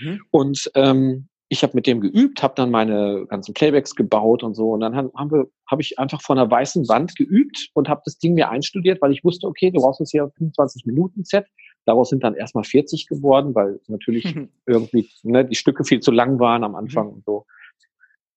[0.00, 0.20] Mhm.
[0.30, 4.70] und ähm, ich habe mit dem geübt, habe dann meine ganzen Playbacks gebaut und so.
[4.70, 8.00] Und dann haben haben wir, habe ich einfach vor einer weißen Wand geübt und habe
[8.06, 11.44] das Ding mir einstudiert, weil ich wusste, okay, du brauchst jetzt hier 25 Minuten Set.
[11.84, 14.24] Daraus sind dann erstmal 40 geworden, weil natürlich
[14.66, 17.46] irgendwie ne, die Stücke viel zu lang waren am Anfang und so.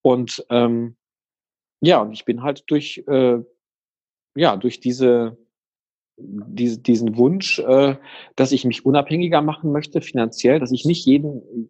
[0.02, 0.96] Und ähm,
[1.82, 3.40] ja, und ich bin halt durch äh,
[4.36, 5.38] ja durch diese
[6.18, 7.96] diese, diesen Wunsch, äh,
[8.36, 11.70] dass ich mich unabhängiger machen möchte finanziell, dass ich nicht jeden,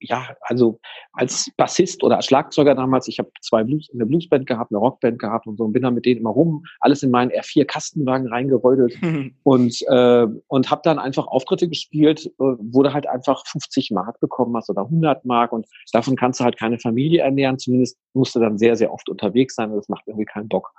[0.00, 0.80] ja, also
[1.12, 5.18] als Bassist oder als Schlagzeuger damals, ich habe zwei Blues, eine Bluesband gehabt, eine Rockband
[5.18, 8.28] gehabt und so und bin dann mit denen immer rum, alles in meinen R4 Kastenwagen
[8.28, 8.96] reingerollt
[9.42, 14.18] und äh, und habe dann einfach Auftritte gespielt, äh, wo du halt einfach 50 Mark
[14.20, 17.58] bekommen hast oder 100 Mark und davon kannst du halt keine Familie ernähren.
[17.58, 20.72] Zumindest musst du dann sehr sehr oft unterwegs sein und das macht irgendwie keinen Bock.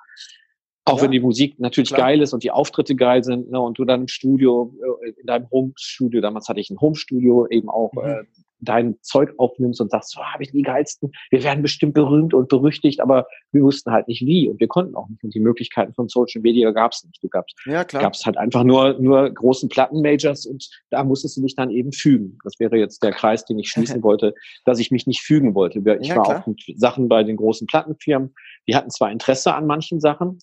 [0.83, 2.07] Auch Ja, wenn die Musik natürlich klar.
[2.07, 4.73] geil ist und die Auftritte geil sind, ne, und du dann im Studio,
[5.05, 7.99] äh, in deinem Home-Studio, damals hatte ich ein Home-Studio, eben auch Mhm.
[8.01, 8.23] äh,
[8.61, 12.47] dein Zeug aufnimmst und sagst, so habe ich die geilsten, wir werden bestimmt berühmt und
[12.47, 15.23] berüchtigt, aber wir wussten halt nicht wie und wir konnten auch nicht.
[15.23, 17.21] Und die Möglichkeiten von Social Media gab es nicht.
[17.21, 18.03] Du gabst Ja, klar.
[18.03, 21.91] gab es halt einfach nur, nur großen Plattenmajors und da musstest du dich dann eben
[21.91, 22.37] fügen.
[22.43, 24.33] Das wäre jetzt der Kreis, den ich schließen wollte,
[24.65, 25.79] dass ich mich nicht fügen wollte.
[25.79, 26.41] Ich Ja, war klar.
[26.41, 28.33] auch mit Sachen bei den großen Plattenfirmen,
[28.67, 30.39] die hatten zwar Interesse an manchen Sachen,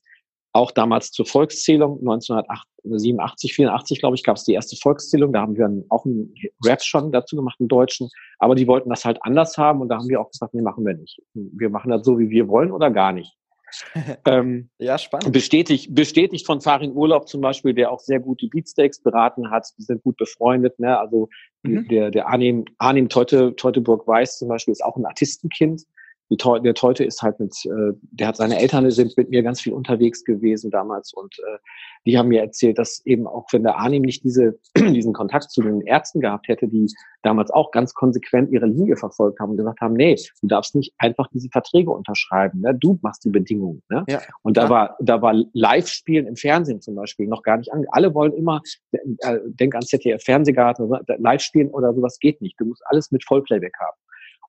[0.58, 5.32] auch damals zur Volkszählung 1987, 84, glaube ich, gab es die erste Volkszählung.
[5.32, 8.08] Da haben wir einen, auch einen Rap schon dazu gemacht, einen deutschen.
[8.38, 10.84] Aber die wollten das halt anders haben und da haben wir auch gesagt, nee, machen
[10.84, 11.20] wir nicht.
[11.34, 13.34] Wir machen das so, wie wir wollen oder gar nicht.
[14.26, 15.30] ähm, Ja, spannend.
[15.32, 19.66] bestätigt, bestätigt von Farin Urlaub zum Beispiel, der auch sehr gut die Beatsteaks beraten hat.
[19.78, 20.78] Die sind gut befreundet.
[20.78, 20.98] Ne?
[20.98, 21.28] Also
[21.64, 21.88] Mhm.
[21.88, 25.82] der, der Arnim, Arnim Teute, Teuteburg-Weiß zum Beispiel ist auch ein Artistenkind.
[26.30, 29.42] Die Teu, der Teute ist halt mit, äh, der hat seine Eltern sind mit mir
[29.42, 31.58] ganz viel unterwegs gewesen damals und äh,
[32.06, 35.62] die haben mir erzählt, dass eben auch wenn der Arnim nicht diese, diesen Kontakt zu
[35.62, 36.86] den Ärzten gehabt hätte, die
[37.22, 40.94] damals auch ganz konsequent ihre Linie verfolgt haben und gesagt haben, nee, du darfst nicht
[40.98, 42.74] einfach diese Verträge unterschreiben, ne?
[42.74, 43.82] du machst die Bedingungen.
[43.88, 44.04] Ne?
[44.08, 44.70] Ja, Und da klar.
[44.70, 47.84] war, da war Live-Spielen im Fernsehen zum Beispiel noch gar nicht an.
[47.90, 48.62] Alle wollen immer,
[48.92, 52.58] äh, denk an ZDF Fernsehgarten, oder so, Live-Spielen oder sowas geht nicht.
[52.60, 53.96] Du musst alles mit Vollplayback haben.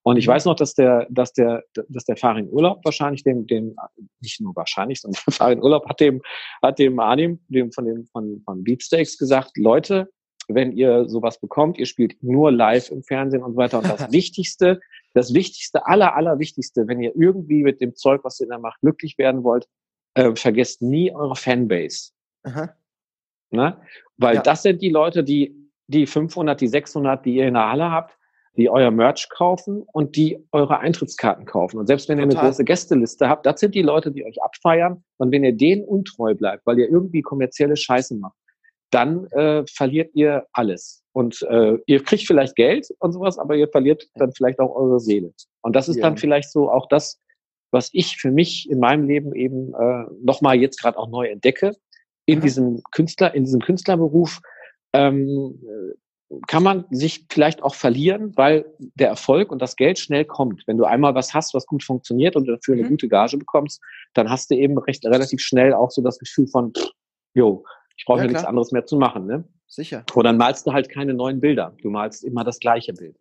[0.03, 0.31] Und ich Mhm.
[0.31, 3.75] weiß noch, dass der, dass der, dass der Farin Urlaub wahrscheinlich dem, dem,
[4.21, 6.21] nicht nur wahrscheinlich, sondern der Farin Urlaub hat dem,
[6.61, 10.09] hat dem Arnim, dem von dem, von, von Beatsteaks gesagt, Leute,
[10.47, 13.79] wenn ihr sowas bekommt, ihr spielt nur live im Fernsehen und so weiter.
[13.79, 14.79] Und das Wichtigste,
[15.13, 18.79] das Wichtigste, aller, aller Wichtigste, wenn ihr irgendwie mit dem Zeug, was ihr da macht,
[18.81, 19.67] glücklich werden wollt,
[20.15, 22.11] äh, vergesst nie eure Fanbase.
[22.43, 22.73] Aha.
[23.51, 23.79] Ne?
[24.17, 24.41] Weil Ja.
[24.41, 25.55] das sind die Leute, die,
[25.87, 28.17] die 500, die 600, die ihr in der Halle habt,
[28.59, 31.77] die euer Merch kaufen und die eure Eintrittskarten kaufen.
[31.79, 32.39] Und selbst wenn ihr Total.
[32.39, 35.03] eine große Gästeliste habt, das sind die Leute, die euch abfeiern.
[35.17, 38.35] Und wenn ihr denen untreu bleibt, weil ihr irgendwie kommerzielle Scheiße macht,
[38.91, 41.03] dann äh, verliert ihr alles.
[41.13, 44.99] Und äh, ihr kriegt vielleicht Geld und sowas, aber ihr verliert dann vielleicht auch eure
[44.99, 45.33] Seele.
[45.61, 46.03] Und das ist Ja.
[46.03, 47.19] dann vielleicht so auch das,
[47.71, 51.73] was ich für mich in meinem Leben eben äh, nochmal jetzt gerade auch neu entdecke.
[52.25, 52.43] In Aha.
[52.43, 54.39] diesem Künstler, in diesem Künstlerberuf
[54.93, 55.95] ähm, äh,
[56.47, 58.65] kann man sich vielleicht auch verlieren, weil
[58.95, 60.63] der Erfolg und das Geld schnell kommt.
[60.67, 62.89] Wenn du einmal was hast, was gut funktioniert und dafür eine Mhm.
[62.89, 63.81] gute Gage bekommst,
[64.13, 66.71] dann hast du eben recht relativ schnell auch so das Gefühl von,
[67.33, 67.63] jo,
[67.97, 69.25] ich brauche Ja, ja, nichts anderes mehr zu machen.
[69.25, 69.43] Ne?
[69.67, 70.03] Sicher.
[70.13, 71.75] Und dann malst du halt keine neuen Bilder.
[71.81, 73.17] Du malst immer das gleiche Bild.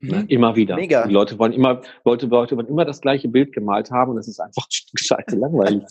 [0.00, 0.20] Ne?
[0.20, 0.28] Mhm.
[0.28, 0.76] Immer wieder.
[0.76, 1.06] Mega.
[1.06, 4.28] Die Leute wollen immer, Leute, Leute wollen immer das gleiche Bild gemalt haben und es
[4.28, 5.84] ist einfach scheiße langweilig.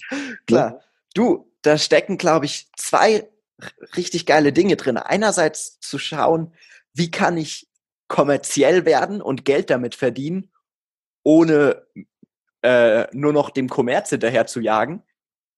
[0.47, 0.79] Klar.
[1.13, 3.29] Du, da stecken, glaube ich, zwei
[3.95, 4.97] richtig geile Dinge drin.
[4.97, 6.53] Einerseits zu schauen,
[6.93, 7.69] wie kann ich
[8.07, 10.51] kommerziell werden und Geld damit verdienen,
[11.23, 11.85] ohne
[12.61, 15.03] äh, nur noch dem Kommerz hinterher zu jagen.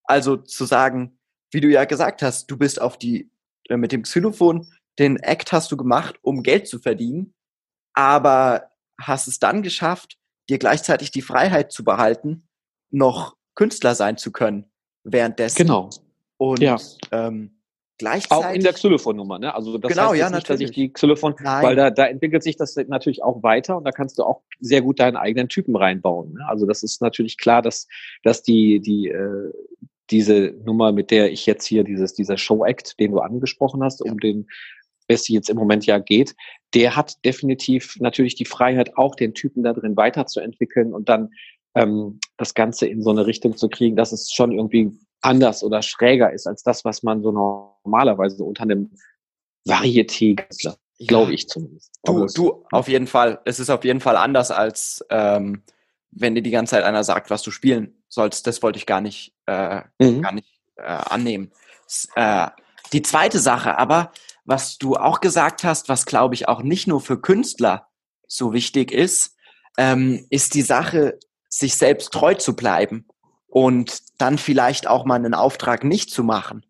[0.04, 1.18] Also zu sagen,
[1.52, 3.32] wie du ja gesagt hast, du bist auf die,
[3.70, 4.68] äh, mit dem Xylophon,
[5.00, 7.34] den Act hast du gemacht, um Geld zu verdienen,
[7.94, 10.18] aber hast es dann geschafft,
[10.50, 12.48] dir gleichzeitig die Freiheit zu behalten,
[12.92, 14.72] noch Künstler sein zu können
[15.04, 15.58] währenddessen.
[15.58, 15.90] Genau.
[16.38, 16.78] Und Ja.
[17.12, 17.63] ähm,
[17.94, 18.56] Auch gleichzeitig.
[18.58, 19.54] in der Xylophon-Nummer, ne?
[19.54, 20.88] Also das Genau, heißt ja, nicht, dass ich natürlich.
[20.90, 21.64] die Xylophon, Nein.
[21.64, 24.82] weil da, da entwickelt sich das natürlich auch weiter und da kannst du auch sehr
[24.82, 26.34] gut deinen eigenen Typen reinbauen.
[26.34, 26.46] Ne?
[26.48, 27.88] Also das ist natürlich klar, dass,
[28.24, 29.52] dass die, die, äh,
[30.10, 34.20] diese Nummer, mit der ich jetzt hier dieses, dieser Show-Act, den du angesprochen hast, um
[34.20, 34.48] den
[35.08, 36.36] es jetzt im Moment ja geht,
[36.74, 41.30] der hat definitiv natürlich die Freiheit, auch den Typen da drin weiterzuentwickeln und dann
[41.76, 44.92] ähm, das Ganze in so eine Richtung zu kriegen, dass es schon irgendwie
[45.24, 48.92] anders oder schräger ist als das, was man so normalerweise unter einem
[49.66, 50.36] Varieté
[51.08, 51.92] Glaube ich zumindest.
[52.04, 53.42] Du, du, auf jeden Fall.
[53.46, 55.64] Es ist auf jeden Fall anders als ähm,
[56.12, 58.46] wenn dir die ganze Zeit einer sagt, was du spielen sollst.
[58.48, 60.22] Das wollte ich gar nicht, äh, mhm.
[60.22, 61.52] gar nicht äh, annehmen.
[62.16, 62.48] Äh,
[62.92, 64.12] die zweite Sache aber,
[64.46, 67.88] was du auch gesagt hast, was glaube ich auch nicht nur für Künstler
[68.28, 69.36] so wichtig ist,
[69.78, 73.08] ähm, ist die Sache, sich selbst treu zu bleiben
[73.54, 76.66] und dann vielleicht auch mal einen Auftrag nicht zu machen.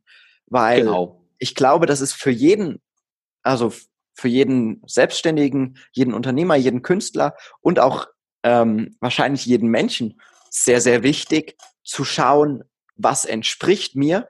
[0.48, 1.24] Weil genau.
[1.38, 2.82] ich glaube, das ist für jeden,
[3.42, 3.72] also
[4.14, 8.08] für jeden Selbstständigen, jeden Unternehmer, jeden Künstler und auch
[8.44, 10.20] ähm, wahrscheinlich jeden Menschen
[10.50, 12.66] sehr, sehr wichtig zu schauen,
[12.98, 14.28] was entspricht mir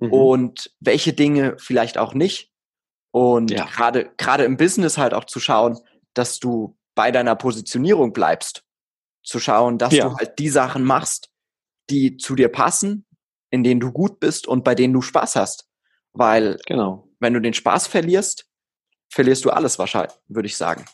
[0.00, 0.12] mhm.
[0.12, 2.52] und welche Dinge vielleicht auch nicht.
[3.10, 3.64] Und ja.
[3.64, 5.78] gerade gerade im Business halt auch zu schauen,
[6.12, 8.64] dass du bei deiner Positionierung bleibst.
[9.22, 10.10] Zu schauen, dass ja.
[10.10, 11.30] du halt die Sachen machst,
[11.90, 13.06] die zu dir passen,
[13.50, 15.68] in denen du gut bist und bei denen du Spaß hast.
[16.12, 17.08] Weil genau.
[17.20, 18.46] wenn du den Spaß verlierst,
[19.10, 20.84] verlierst du alles wahrscheinlich, würde ich sagen.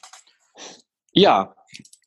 [1.13, 1.55] Ja,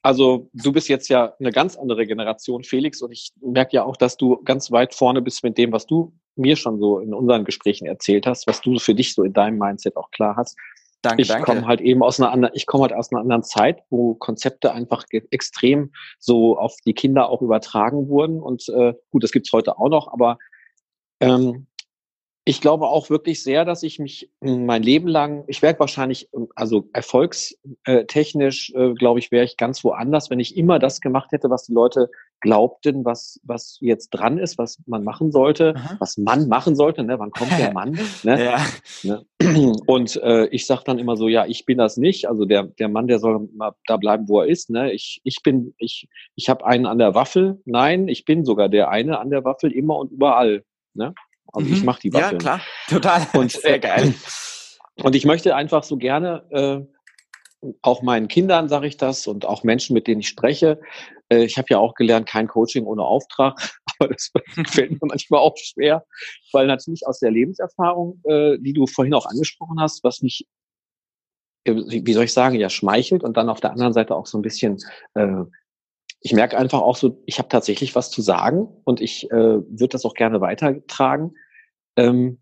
[0.02, 3.96] also du bist jetzt ja eine ganz andere Generation, Felix, und ich merke ja auch,
[3.96, 7.46] dass du ganz weit vorne bist mit dem, was du mir schon so in unseren
[7.46, 10.58] Gesprächen erzählt hast, was du für dich so in deinem Mindset auch klar hast.
[11.04, 13.84] Danke, ich komme halt eben aus einer anderen, ich komme halt aus einer anderen Zeit,
[13.90, 18.42] wo Konzepte einfach extrem so auf die Kinder auch übertragen wurden.
[18.42, 20.38] Und äh, gut, das gibt's heute auch noch, aber
[21.20, 21.68] ähm,
[22.46, 26.90] ich glaube auch wirklich sehr, dass ich mich mein Leben lang, ich werde wahrscheinlich, also
[26.92, 31.64] erfolgstechnisch, äh, glaube ich, wäre ich ganz woanders, wenn ich immer das gemacht hätte, was
[31.64, 32.10] die Leute
[32.42, 35.96] glaubten, was, was jetzt dran ist, was man machen sollte, Aha.
[36.00, 37.18] was man machen sollte, ne?
[37.18, 37.98] wann kommt der Mann?
[38.24, 38.44] Ne?
[38.44, 38.66] ja.
[39.04, 39.26] Ne?
[39.88, 42.90] Und äh, ich sage dann immer so, ja, ich bin das nicht, also der, der
[42.90, 44.70] Mann, der soll mal da bleiben, wo er ist.
[44.70, 44.92] Ne?
[44.92, 48.90] Ich, ich bin, ich, ich habe einen an der Waffel, nein, ich bin sogar der
[48.90, 50.66] eine an der Waffel, immer und überall.
[50.94, 51.14] Ne?
[51.52, 51.74] Also mhm.
[51.76, 52.34] ich mache die Waffeln.
[52.34, 53.28] Ja, klar, total.
[53.34, 54.14] Und, Sehr geil.
[55.02, 56.94] Und ich möchte einfach so gerne äh,
[57.82, 60.80] auch meinen Kindern sage ich das und auch Menschen, mit denen ich spreche.
[61.30, 63.58] Äh, ich habe ja auch gelernt, kein Coaching ohne Auftrag,
[64.00, 64.32] aber das
[64.68, 66.06] fällt mir manchmal auch schwer,
[66.52, 70.46] weil natürlich aus der Lebenserfahrung, äh, die du vorhin auch angesprochen hast, was mich
[71.66, 74.38] äh, wie soll ich sagen, ja, schmeichelt und dann auf der anderen Seite auch so
[74.38, 74.78] ein bisschen
[75.16, 75.44] äh,
[76.24, 79.90] ich merke einfach auch so, ich habe tatsächlich was zu sagen und ich äh, würde
[79.90, 81.36] das auch gerne weitertragen.
[81.98, 82.40] Ähm,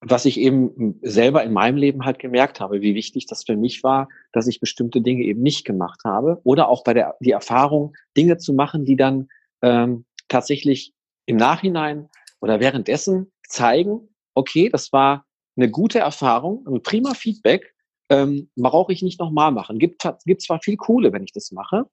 [0.00, 3.82] was ich eben selber in meinem Leben halt gemerkt habe, wie wichtig das für mich
[3.82, 7.94] war, dass ich bestimmte Dinge eben nicht gemacht habe oder auch bei der die Erfahrung,
[8.16, 9.28] Dinge zu machen, die dann
[9.62, 10.94] ähm, tatsächlich
[11.26, 12.08] im Nachhinein
[12.40, 17.74] oder währenddessen zeigen, okay, das war eine gute Erfahrung, ein prima Feedback,
[18.10, 19.78] ähm, brauche ich nicht nochmal machen.
[19.78, 21.86] Gibt, gibt zwar viel Kohle, wenn ich das mache,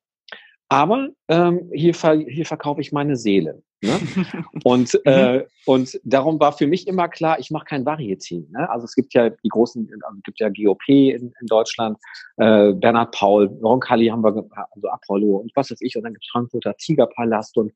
[0.69, 3.63] aber ähm, hier, ver hier verkaufe ich meine Seele.
[3.81, 3.99] Ne?
[4.63, 4.99] Und, mhm.
[5.11, 8.49] äh, und darum war für mich immer klar, ich mache kein Varieté.
[8.49, 8.67] Ne?
[8.69, 11.97] Also es gibt ja die großen, also es gibt ja GOP in, in Deutschland,
[12.37, 16.25] äh, Bernhard Paul, Roncalli haben wir, also Apollo und was weiß ich, und dann gibt
[16.25, 17.71] es Frankfurter Tigerpalast und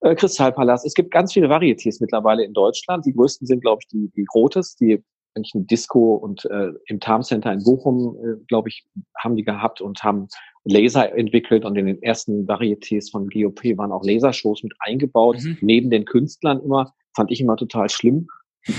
[0.00, 0.86] äh, Kristallpalast.
[0.86, 3.04] Es gibt ganz viele Varietés mittlerweile in Deutschland.
[3.04, 5.02] Die größten sind, glaube ich, die, die Rotes, die
[5.36, 9.44] eigentlich ein Disco und äh, im Tarm Center in Bochum, äh, glaube ich, haben die
[9.44, 10.28] gehabt und haben
[10.64, 15.58] Laser entwickelt und in den ersten Varietés von GOP waren auch Lasershows mit eingebaut, mhm.
[15.60, 18.28] neben den Künstlern immer, fand ich immer total schlimm.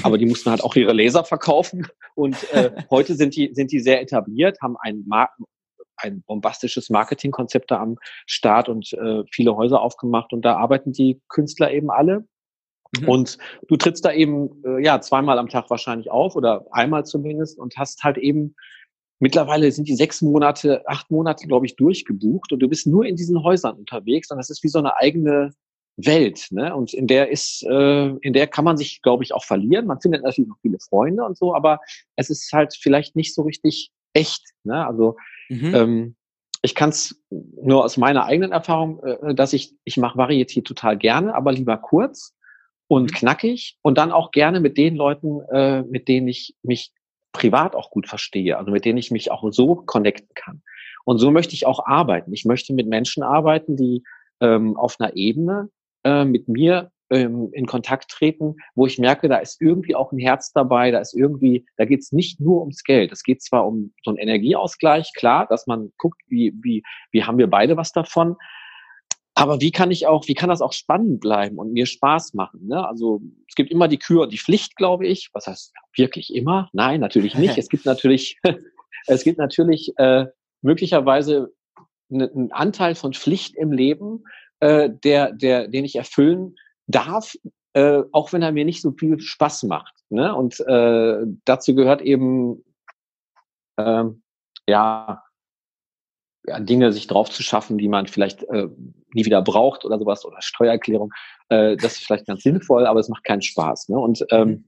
[0.03, 1.87] Aber die mussten halt auch ihre Laser verkaufen.
[2.15, 5.29] Und äh, heute sind die, sind die sehr etabliert, haben ein, Mar
[5.95, 10.33] ein bombastisches Marketingkonzept da am Start und äh, viele Häuser aufgemacht.
[10.33, 12.27] Und da arbeiten die Künstler eben alle.
[12.99, 13.09] Mhm.
[13.09, 17.57] Und du trittst da eben äh, ja zweimal am Tag wahrscheinlich auf oder einmal zumindest
[17.59, 18.55] und hast halt eben
[19.19, 23.15] Mittlerweile sind die sechs Monate, acht Monate, glaube ich, durchgebucht und du bist nur in
[23.15, 25.53] diesen Häusern unterwegs und das ist wie so eine eigene
[25.95, 26.75] Welt, ne?
[26.75, 29.87] Und in der ist, äh, in der kann man sich, glaube ich, auch verlieren.
[29.87, 31.79] Man findet natürlich noch viele Freunde und so, aber
[32.15, 34.85] es ist halt vielleicht nicht so richtig echt, ne?
[34.85, 35.17] Also
[35.49, 35.73] mhm.
[35.73, 36.15] ähm,
[36.61, 40.95] ich kann es nur aus meiner eigenen Erfahrung, äh, dass ich ich mache Varieté total
[40.95, 42.35] gerne, aber lieber kurz
[42.87, 43.15] und mhm.
[43.15, 46.91] knackig und dann auch gerne mit den Leuten, äh, mit denen ich mich
[47.31, 50.61] privat auch gut verstehe, also mit denen ich mich auch so connecten kann.
[51.05, 52.33] Und so möchte ich auch arbeiten.
[52.33, 54.03] Ich möchte mit Menschen arbeiten, die
[54.41, 55.69] ähm, auf einer Ebene
[56.03, 60.19] äh, mit mir ähm, in Kontakt treten, wo ich merke, da ist irgendwie auch ein
[60.19, 63.11] Herz dabei, da ist irgendwie, da geht es nicht nur ums Geld.
[63.11, 67.37] Es geht zwar um so einen Energieausgleich, klar, dass man guckt, wie, wie, wie haben
[67.37, 68.35] wir beide was davon,
[69.37, 72.65] aber wie kann ich auch, wie kann das auch spannend bleiben und mir Spaß machen?
[72.65, 72.87] Ne?
[72.87, 75.29] Also es gibt immer die Kür und die Pflicht, glaube ich.
[75.31, 76.69] Was heißt wirklich immer?
[76.73, 77.55] Nein, natürlich nicht.
[77.59, 78.39] es gibt natürlich,
[79.05, 80.25] es gibt natürlich äh,
[80.63, 81.53] möglicherweise
[82.09, 84.23] einen Anteil von Pflicht im Leben,
[84.59, 86.55] äh, der, der, den ich erfüllen
[86.87, 87.35] darf,
[87.73, 89.93] äh, auch wenn er mir nicht so viel Spaß macht.
[90.09, 90.33] Ne?
[90.33, 92.63] Und äh, dazu gehört eben
[93.77, 94.23] ähm,
[94.67, 95.21] ja,
[96.47, 98.67] ja, Dinge sich drauf zu schaffen, die man vielleicht äh,
[99.13, 101.11] nie wieder braucht oder sowas oder Steuererklärung.
[101.49, 103.89] Äh, das ist vielleicht ganz sinnvoll, aber es macht keinen Spaß.
[103.89, 103.99] Ne?
[103.99, 104.65] Und ähm, mhm.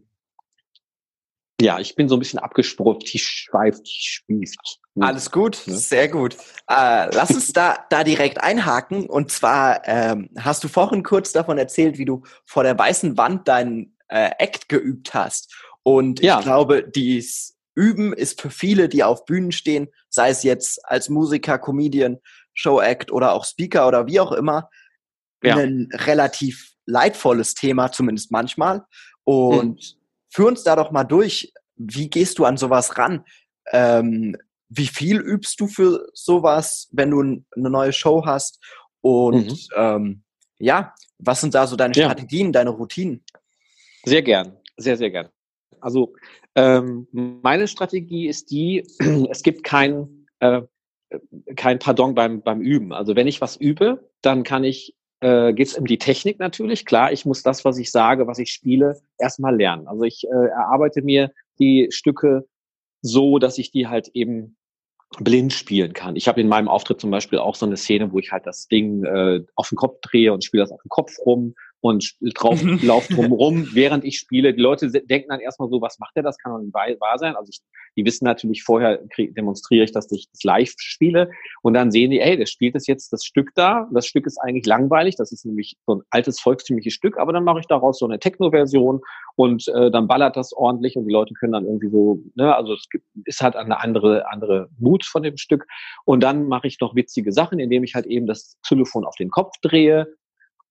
[1.62, 4.80] ja, ich bin so ein bisschen abgesprungen, die schweift, die spießt.
[5.00, 5.76] Alles gut, ne?
[5.76, 6.36] sehr gut.
[6.70, 9.10] Äh, lass uns da, da direkt einhaken.
[9.10, 13.48] Und zwar ähm, hast du vorhin kurz davon erzählt, wie du vor der weißen Wand
[13.48, 15.56] deinen äh, Act geübt hast.
[15.84, 16.40] Und ja.
[16.40, 21.08] ich glaube, dies Üben ist für viele, die auf Bühnen stehen, sei es jetzt als
[21.08, 22.18] Musiker, Comedian,
[22.54, 24.70] Showact oder auch Speaker oder wie auch immer,
[25.42, 25.56] ja.
[25.56, 28.84] ein relativ leidvolles Thema, zumindest manchmal.
[29.24, 30.00] Und hm.
[30.30, 31.54] führ uns da doch mal durch.
[31.78, 33.24] Wie gehst du an sowas ran?
[33.72, 34.36] Ähm,
[34.68, 38.60] wie viel übst du für sowas, wenn du eine neue Show hast?
[39.00, 39.58] Und mhm.
[39.78, 40.24] ähm,
[40.58, 42.52] ja, was sind da so deine Strategien, ja.
[42.52, 43.24] deine Routinen?
[44.04, 45.30] Sehr gern, sehr, sehr gern.
[45.82, 46.14] Also
[46.56, 48.86] ähm, meine Strategie ist die,
[49.30, 50.62] es gibt kein, äh,
[51.56, 52.94] kein Pardon beim, beim Üben.
[52.94, 56.86] Also wenn ich was übe, dann kann ich, äh, geht es um die Technik natürlich.
[56.86, 59.88] Klar, ich muss das, was ich sage, was ich spiele, erstmal lernen.
[59.88, 62.48] Also ich äh, erarbeite mir die Stücke
[63.02, 64.58] so, dass ich die halt eben
[65.18, 66.16] blind spielen kann.
[66.16, 68.68] Ich habe in meinem Auftritt zum Beispiel auch so eine Szene, wo ich halt das
[68.68, 72.62] Ding äh, auf den Kopf drehe und spiele das auf den Kopf rum und drauf
[72.84, 74.54] lauft drumrum, während ich spiele.
[74.54, 76.24] Die Leute denken dann erstmal so, was macht der?
[76.24, 77.36] Das kann doch nicht wahr sein.
[77.36, 77.62] Also ich,
[77.96, 82.20] die wissen natürlich vorher, demonstriere ich, dass ich das live spiele und dann sehen die,
[82.20, 83.88] ey, der spielt das jetzt das Stück da.
[83.94, 85.16] Das Stück ist eigentlich langweilig.
[85.16, 88.20] Das ist nämlich so ein altes volkstümliches Stück, aber dann mache ich daraus so eine
[88.20, 89.02] Techno-Version
[89.36, 92.74] und äh, dann ballert das ordentlich und die Leute können dann irgendwie so, ne, also
[92.74, 95.66] es gibt, ist halt eine andere andere Mut von dem Stück
[96.06, 99.30] und dann mache ich noch witzige Sachen, indem ich halt eben das Xylophon auf den
[99.30, 100.08] Kopf drehe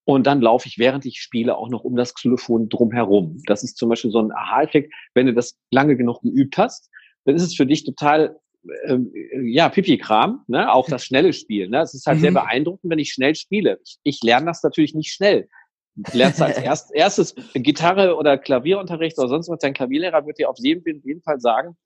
[0.08, 3.42] und dann laufe ich, während ich spiele, auch noch um das Xylophon drumherum.
[3.44, 4.90] Das ist zum Beispiel so ein Aha-Effekt.
[5.12, 6.88] Wenn du das lange genug geübt hast,
[7.26, 8.40] dann ist es für dich total,
[8.86, 10.72] ähm, ja, Pipi-Kram, ne?
[10.72, 11.68] auch das schnelle Spiel.
[11.68, 11.82] Ne?
[11.82, 12.22] Es ist halt mhm.
[12.22, 13.80] sehr beeindruckend, wenn ich schnell spiele.
[13.84, 15.46] Ich, ich lerne das natürlich nicht schnell.
[15.94, 19.58] Du lernst als erst, erstes Gitarre oder Klavierunterricht oder sonst was.
[19.58, 21.76] Dein Klavierlehrer wird dir auf jeden, jeden Fall sagen,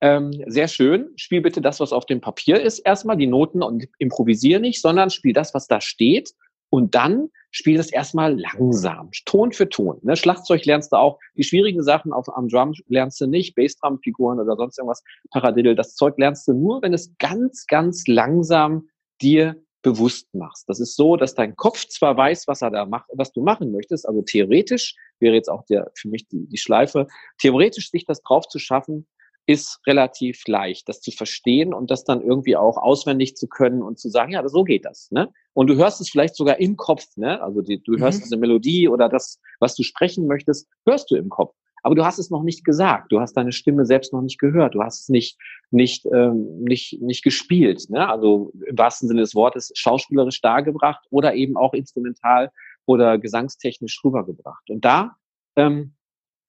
[0.00, 3.86] ähm, sehr schön, spiel bitte das, was auf dem Papier ist, erstmal die Noten und
[3.98, 6.32] improvisiere nicht, sondern spiel das, was da steht
[6.70, 9.98] und dann spiel das erstmal langsam, Ton für Ton.
[10.02, 10.16] Ne?
[10.16, 14.56] Schlagzeug lernst du auch, die schwierigen Sachen auf, am Drum lernst du nicht, Bassdrum-Figuren oder
[14.56, 18.88] sonst irgendwas, Paradiddle, das Zeug lernst du nur, wenn es ganz, ganz langsam
[19.20, 20.68] dir bewusst machst.
[20.68, 23.72] Das ist so, dass dein Kopf zwar weiß, was er da macht, was du machen
[23.72, 28.22] möchtest, also theoretisch wäre jetzt auch der, für mich die, die Schleife, theoretisch sich das
[28.22, 29.06] drauf zu schaffen,
[29.46, 33.98] ist relativ leicht, das zu verstehen und das dann irgendwie auch auswendig zu können und
[33.98, 35.10] zu sagen, ja, so geht das.
[35.10, 35.32] Ne?
[35.54, 37.42] Und du hörst es vielleicht sogar im Kopf, ne?
[37.42, 38.22] Also die, du hörst mhm.
[38.24, 41.54] diese Melodie oder das, was du sprechen möchtest, hörst du im Kopf.
[41.82, 43.10] Aber du hast es noch nicht gesagt.
[43.10, 44.74] Du hast deine Stimme selbst noch nicht gehört.
[44.74, 45.38] Du hast es nicht,
[45.70, 47.88] nicht, ähm, nicht, nicht gespielt.
[47.88, 48.06] Ne?
[48.08, 52.50] Also im wahrsten Sinne des Wortes schauspielerisch dargebracht oder eben auch instrumental
[52.86, 54.68] oder gesangstechnisch rübergebracht.
[54.68, 55.16] Und da
[55.56, 55.94] ähm,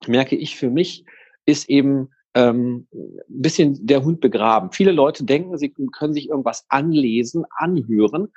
[0.06, 1.04] merke ich für mich,
[1.46, 2.86] ist eben ähm,
[3.28, 4.72] bisschen der Hund begraben.
[4.72, 8.28] Viele Leute denken, sie können sich irgendwas anlesen, anhören,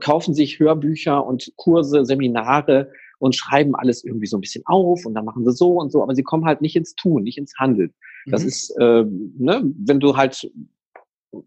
[0.00, 5.14] kaufen sich Hörbücher und Kurse, Seminare und schreiben alles irgendwie so ein bisschen auf und
[5.14, 7.54] dann machen sie so und so, aber sie kommen halt nicht ins Tun, nicht ins
[7.58, 7.92] Handeln.
[8.26, 8.48] Das mhm.
[8.48, 9.04] ist, äh,
[9.38, 10.50] ne, wenn du halt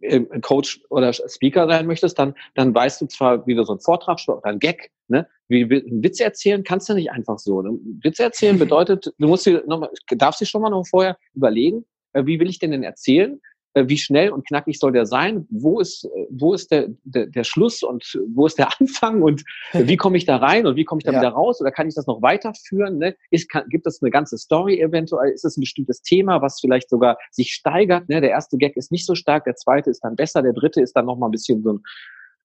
[0.01, 3.81] äh, Coach oder Speaker sein möchtest, dann, dann weißt du zwar, wie du so einen
[3.81, 5.27] Vortrag oder einen Gag, ne?
[5.49, 7.61] Wie einen Witz erzählen kannst du nicht einfach so.
[7.61, 7.77] Ne?
[8.01, 12.39] Witz erzählen bedeutet, du musst dir nochmal, darfst dir schon mal noch vorher überlegen, wie
[12.39, 13.39] will ich denn denn erzählen?
[13.73, 15.47] Äh, wie schnell und knackig soll der sein?
[15.49, 19.43] Wo ist, äh, wo ist der, der, der Schluss und wo ist der Anfang und
[19.73, 21.19] wie komme ich da rein und wie komme ich da ja.
[21.19, 21.59] wieder raus?
[21.59, 22.99] Oder kann ich das noch weiterführen?
[22.99, 23.15] Ne?
[23.31, 25.31] Ist, kann, gibt es eine ganze Story eventuell?
[25.31, 28.09] Ist es ein bestimmtes Thema, was vielleicht sogar sich steigert?
[28.09, 28.21] Ne?
[28.21, 30.95] Der erste Gag ist nicht so stark, der zweite ist dann besser, der dritte ist
[30.95, 31.79] dann noch mal ein bisschen so ein,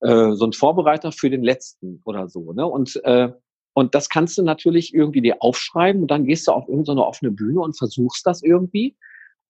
[0.01, 2.53] äh, so ein Vorbereiter für den letzten oder so.
[2.53, 2.67] Ne?
[2.67, 3.31] Und äh,
[3.75, 7.31] und das kannst du natürlich irgendwie dir aufschreiben und dann gehst du auf irgendeine offene
[7.31, 8.97] Bühne und versuchst das irgendwie.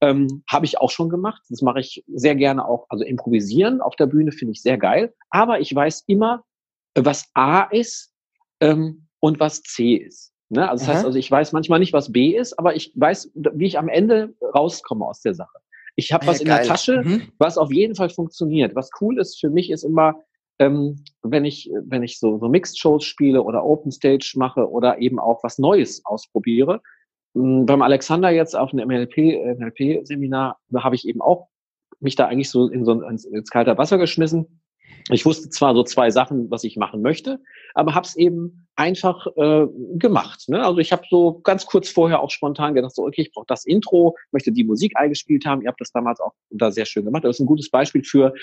[0.01, 1.43] Ähm, Habe ich auch schon gemacht.
[1.49, 2.87] Das mache ich sehr gerne auch.
[2.89, 5.15] Also improvisieren auf der Bühne finde ich sehr geil.
[5.31, 6.45] Aber ich weiß immer,
[6.95, 8.13] was A ist
[8.61, 10.33] ähm, und was C ist.
[10.51, 10.69] Ne?
[10.69, 10.97] Also das Aha.
[10.97, 13.89] heißt, also ich weiß manchmal nicht, was B ist, aber ich weiß, wie ich am
[13.89, 15.59] Ende rauskomme aus der Sache.
[15.97, 17.23] Ich habe was äh, in der Tasche, mhm.
[17.39, 18.75] was auf jeden Fall funktioniert.
[18.75, 20.15] Was cool ist für mich ist immer,
[20.59, 24.99] ähm, wenn ich wenn ich so, so Mixed Shows spiele oder Open Stage mache oder
[25.01, 26.81] eben auch was Neues ausprobiere,
[27.35, 31.49] beim Alexander jetzt auf einem NLP-Seminar NLP habe ich eben auch
[32.01, 34.61] mich da eigentlich so in so ein, ins, ins kalte Wasser geschmissen
[35.11, 37.41] ich wusste zwar so zwei Sachen, was ich machen möchte,
[37.75, 40.49] aber habe es eben einfach äh, gemacht.
[40.49, 40.65] Ne?
[40.65, 43.65] Also ich habe so ganz kurz vorher auch spontan gedacht, so okay, ich brauche das
[43.65, 45.63] Intro, möchte die Musik eingespielt haben.
[45.63, 47.25] Ihr habt das damals auch da sehr schön gemacht.
[47.25, 48.35] Das ist ein gutes Beispiel für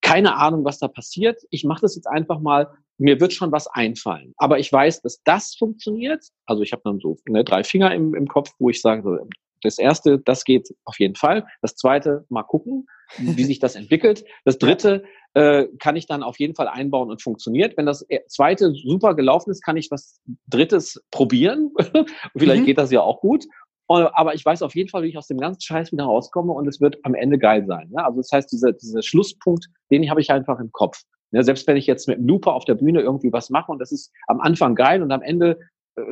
[0.00, 1.40] keine Ahnung, was da passiert.
[1.50, 2.68] Ich mache das jetzt einfach mal.
[2.98, 4.34] Mir wird schon was einfallen.
[4.36, 6.24] Aber ich weiß, dass das funktioniert.
[6.46, 9.18] Also ich habe dann so ne, drei Finger im, im Kopf, wo ich sage, so,
[9.62, 11.46] das erste, das geht auf jeden Fall.
[11.62, 12.86] Das zweite, mal gucken,
[13.16, 14.24] wie sich das entwickelt.
[14.44, 17.76] Das dritte äh, kann ich dann auf jeden Fall einbauen und funktioniert.
[17.76, 21.72] Wenn das zweite super gelaufen ist, kann ich was drittes probieren.
[22.36, 22.66] Vielleicht mhm.
[22.66, 23.44] geht das ja auch gut.
[23.88, 26.68] Aber ich weiß auf jeden Fall, wie ich aus dem ganzen Scheiß wieder rauskomme und
[26.68, 27.88] es wird am Ende geil sein.
[27.90, 28.04] Ne?
[28.04, 31.00] Also das heißt, dieser, dieser Schlusspunkt, den habe ich einfach im Kopf.
[31.30, 33.78] Ja, selbst wenn ich jetzt mit einem Looper auf der Bühne irgendwie was mache und
[33.78, 35.58] das ist am Anfang geil und am Ende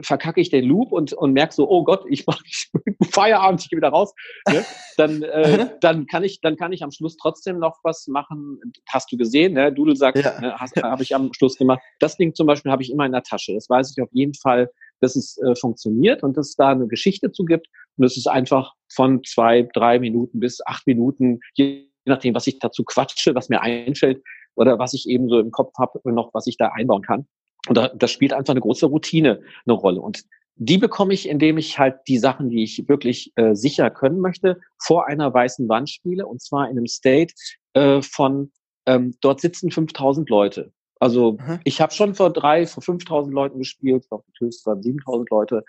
[0.00, 2.42] verkacke ich den Loop und, und merke so, oh Gott, ich mache
[3.10, 4.14] Feierabend, ich gehe wieder raus,
[4.48, 4.64] ne?
[4.96, 8.60] dann, äh, dann, kann ich, dann kann ich am Schluss trotzdem noch was machen.
[8.88, 9.72] Hast du gesehen, ne?
[9.72, 10.40] Doodle sagt, ja.
[10.40, 11.80] ne, habe ich am Schluss gemacht.
[12.00, 13.54] Das Ding zum Beispiel habe ich immer in der Tasche.
[13.54, 16.86] Das weiß ich auf jeden Fall, dass es äh, funktioniert und dass es da eine
[16.86, 17.66] Geschichte zu gibt.
[17.96, 22.58] Und es ist einfach von zwei, drei Minuten bis acht Minuten, je nachdem, was ich
[22.58, 24.22] dazu quatsche, was mir einfällt
[24.56, 27.26] oder was ich eben so im Kopf habe, noch was ich da einbauen kann.
[27.68, 30.00] Und da, das spielt einfach eine große Routine eine Rolle.
[30.00, 30.24] Und
[30.56, 34.60] die bekomme ich, indem ich halt die Sachen, die ich wirklich äh, sicher können möchte,
[34.82, 36.26] vor einer weißen Wand spiele.
[36.26, 37.34] Und zwar in einem State
[37.74, 38.52] äh, von,
[38.86, 40.72] ähm, dort sitzen 5000 Leute.
[40.98, 41.60] Also mhm.
[41.64, 45.64] ich habe schon vor drei, vor 5000 Leuten gespielt, ich glaube, höchst waren 7000 Leute.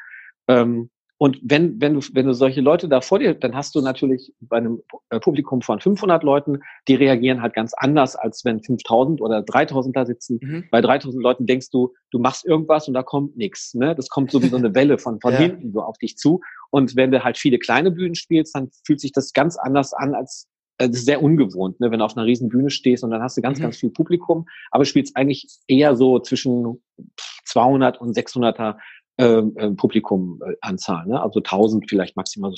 [0.47, 0.89] Ähm,
[1.19, 4.33] und wenn, wenn du, wenn du solche Leute da vor dir, dann hast du natürlich
[4.39, 9.21] bei einem äh, Publikum von 500 Leuten, die reagieren halt ganz anders, als wenn 5000
[9.21, 10.39] oder 3000 da sitzen.
[10.41, 10.65] Mhm.
[10.69, 13.73] Bei 3000 Leuten denkst du, du machst irgendwas und da kommt nichts.
[13.73, 13.95] Ne?
[13.95, 15.39] Das kommt so wie so eine Welle von, von ja.
[15.39, 16.41] hinten so auf dich zu.
[16.69, 20.13] Und wenn du halt viele kleine Bühnen spielst, dann fühlt sich das ganz anders an,
[20.13, 20.47] als
[20.77, 21.89] äh, das ist sehr ungewohnt, ne?
[21.89, 23.63] wenn du auf einer riesen Bühne stehst und dann hast du ganz, mhm.
[23.63, 26.83] ganz viel Publikum, aber spielst eigentlich eher so zwischen
[27.45, 28.77] 200 und 600er
[29.17, 31.21] ähm, äh, Publikumanzahl, ne?
[31.21, 32.57] also 1000 vielleicht maximal so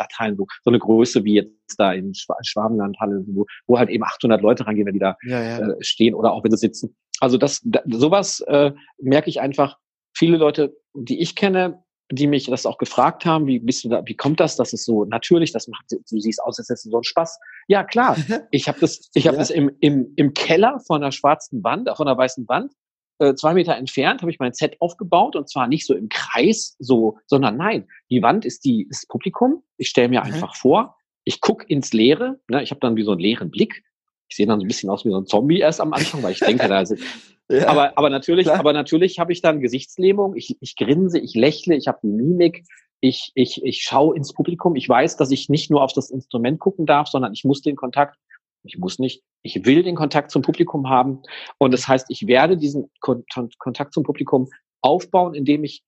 [0.00, 4.04] Stadtteilen, so, so eine Größe wie jetzt da in Schw Schwabenlandhalle, wo, wo halt eben
[4.04, 5.58] 800 Leute rangehen, wenn die da ja, ja.
[5.58, 6.96] Äh, stehen oder auch wenn sie sitzen.
[7.20, 9.78] Also das, da, sowas äh, merke ich einfach.
[10.16, 14.02] Viele Leute, die ich kenne, die mich das auch gefragt haben, wie bist du da,
[14.04, 14.56] wie kommt das?
[14.56, 17.38] Das ist so natürlich, das macht, du siehst aus, als hättest du so einen Spaß.
[17.68, 18.16] Ja, klar.
[18.50, 19.42] Ich habe das, ich habe ja.
[19.42, 22.72] das im, im, im Keller von einer schwarzen Wand, von einer weißen Wand,
[23.20, 26.74] äh, zwei Meter entfernt habe ich mein Set aufgebaut und zwar nicht so im Kreis,
[26.78, 29.62] so, sondern nein, die Wand ist die ist Publikum.
[29.76, 30.32] Ich stelle mir mhm.
[30.32, 33.84] einfach vor, ich guck ins Leere, ne, ich habe dann wie so einen leeren Blick.
[34.28, 36.32] Ich sehe dann so ein bisschen aus wie so ein Zombie erst am Anfang, weil
[36.32, 37.00] ich denke, da sind.
[37.50, 38.58] ja, aber, aber natürlich, klar.
[38.58, 40.36] aber natürlich habe ich dann Gesichtslähmung.
[40.36, 42.64] Ich, ich grinse, ich lächle, ich habe Mimik,
[43.00, 44.76] ich, ich, ich schaue ins Publikum.
[44.76, 47.76] Ich weiß, dass ich nicht nur auf das Instrument gucken darf, sondern ich muss den
[47.76, 48.16] Kontakt
[48.62, 49.22] ich muss nicht.
[49.42, 51.22] Ich will den Kontakt zum Publikum haben.
[51.58, 54.48] Und das heißt, ich werde diesen Kontakt zum Publikum
[54.82, 55.82] aufbauen, indem ich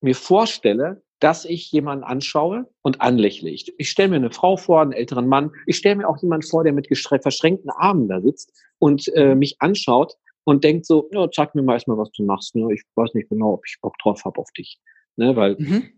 [0.00, 3.48] mir vorstelle, dass ich jemanden anschaue und anlächle.
[3.50, 5.52] Ich, ich stelle mir eine Frau vor, einen älteren Mann.
[5.66, 9.56] Ich stelle mir auch jemanden vor, der mit verschränkten Armen da sitzt und äh, mich
[9.60, 10.14] anschaut
[10.44, 12.54] und denkt so, ja, zeig mir mal erstmal, was du machst.
[12.54, 12.68] Ne?
[12.74, 14.78] Ich weiß nicht genau, ob ich Bock drauf habe auf dich.
[15.16, 15.34] Ne?
[15.36, 15.90] Weil mhm.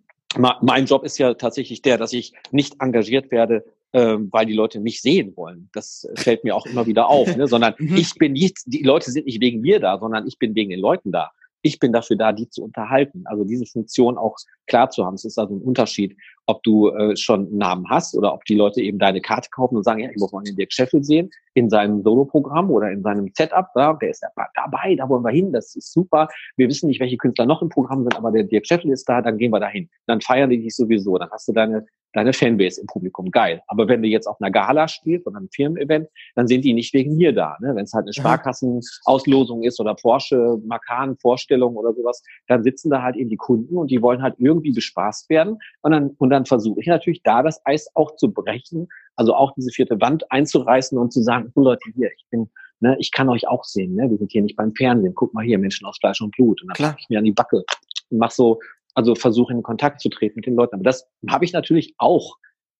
[0.61, 3.64] mein Job ist ja tatsächlich der, dass ich nicht engagiert werde,
[3.97, 5.70] ähm, weil die Leute mich sehen wollen.
[5.72, 7.47] Das fällt mir auch immer wieder auf, ne?
[7.49, 7.97] sondern mhm.
[7.97, 10.80] ich bin nicht, die Leute sind nicht wegen mir da, sondern ich bin wegen den
[10.80, 11.30] Leuten da.
[11.62, 13.22] Ich bin dafür da, die zu unterhalten.
[13.24, 14.36] Also diese Funktion auch
[14.66, 15.14] klar zu haben.
[15.14, 18.55] Es ist also ein Unterschied, ob du äh, schon einen Namen hast oder ob die
[18.55, 21.30] Leute eben deine Karte kaufen und sagen, ja, ich muss mal den Dirk Scheffel sehen
[21.55, 23.68] in seinem Solo-Programm oder in seinem Setup.
[23.74, 24.22] Ja, der ist
[24.55, 26.28] dabei, da wollen wir hin, das ist super.
[26.57, 29.22] Wir wissen nicht, welche Künstler noch im Programm sind, aber der Dirk Scheffel ist da,
[29.22, 29.88] dann gehen wir dahin.
[30.07, 31.86] Dann feiern die dich sowieso, dann hast du deine,
[32.17, 33.31] deine Fanbase im Publikum.
[33.31, 33.62] Geil.
[33.67, 36.95] Aber wenn du jetzt auf einer Gala spielst oder einem Firmen-Event, dann sind die nicht
[36.95, 37.57] wegen mir da.
[37.61, 37.77] Ne?
[37.77, 43.03] Wenn es halt eine Sparkassenauslosung ist oder Porsche, Makan, Vorstellung oder sowas, dann sitzen da
[43.03, 46.47] halt eben die Kunden und die wollen halt irgendwie bespaßt werden und dann, und dann
[46.47, 50.99] versuche ich natürlich da das Eis auch zu brechen, also auch diese vierte Wand einzureißen
[50.99, 52.49] und zu sagen, oh Leute, hier, ich bin,
[52.81, 54.11] ne, ich kann euch auch sehen, ne?
[54.11, 56.62] wir sind hier nicht beim Fernsehen, guck mal hier, Menschen aus Fleisch und Blut.
[56.62, 56.97] Und dann Klar.
[56.99, 57.64] ich mir an die Backe
[58.11, 58.61] und mach so,
[58.97, 60.74] also versuche in Kontakt zu treten mit den Leuten.
[60.74, 62.36] Aber das habe ich natürlich auch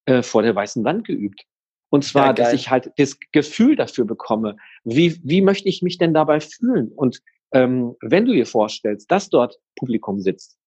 [0.07, 1.45] äh, vor der weißen Wand geübt.
[1.91, 5.99] Und zwar, ja, dass ich halt das Gefühl dafür bekomme, wie, wie möchte ich mich
[5.99, 6.91] denn dabei fühlen?
[6.91, 7.21] Und
[7.53, 10.59] ähm, wenn du dir vorstellst, dass dort Publikum sitzt,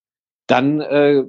[0.46, 1.24] dann äh,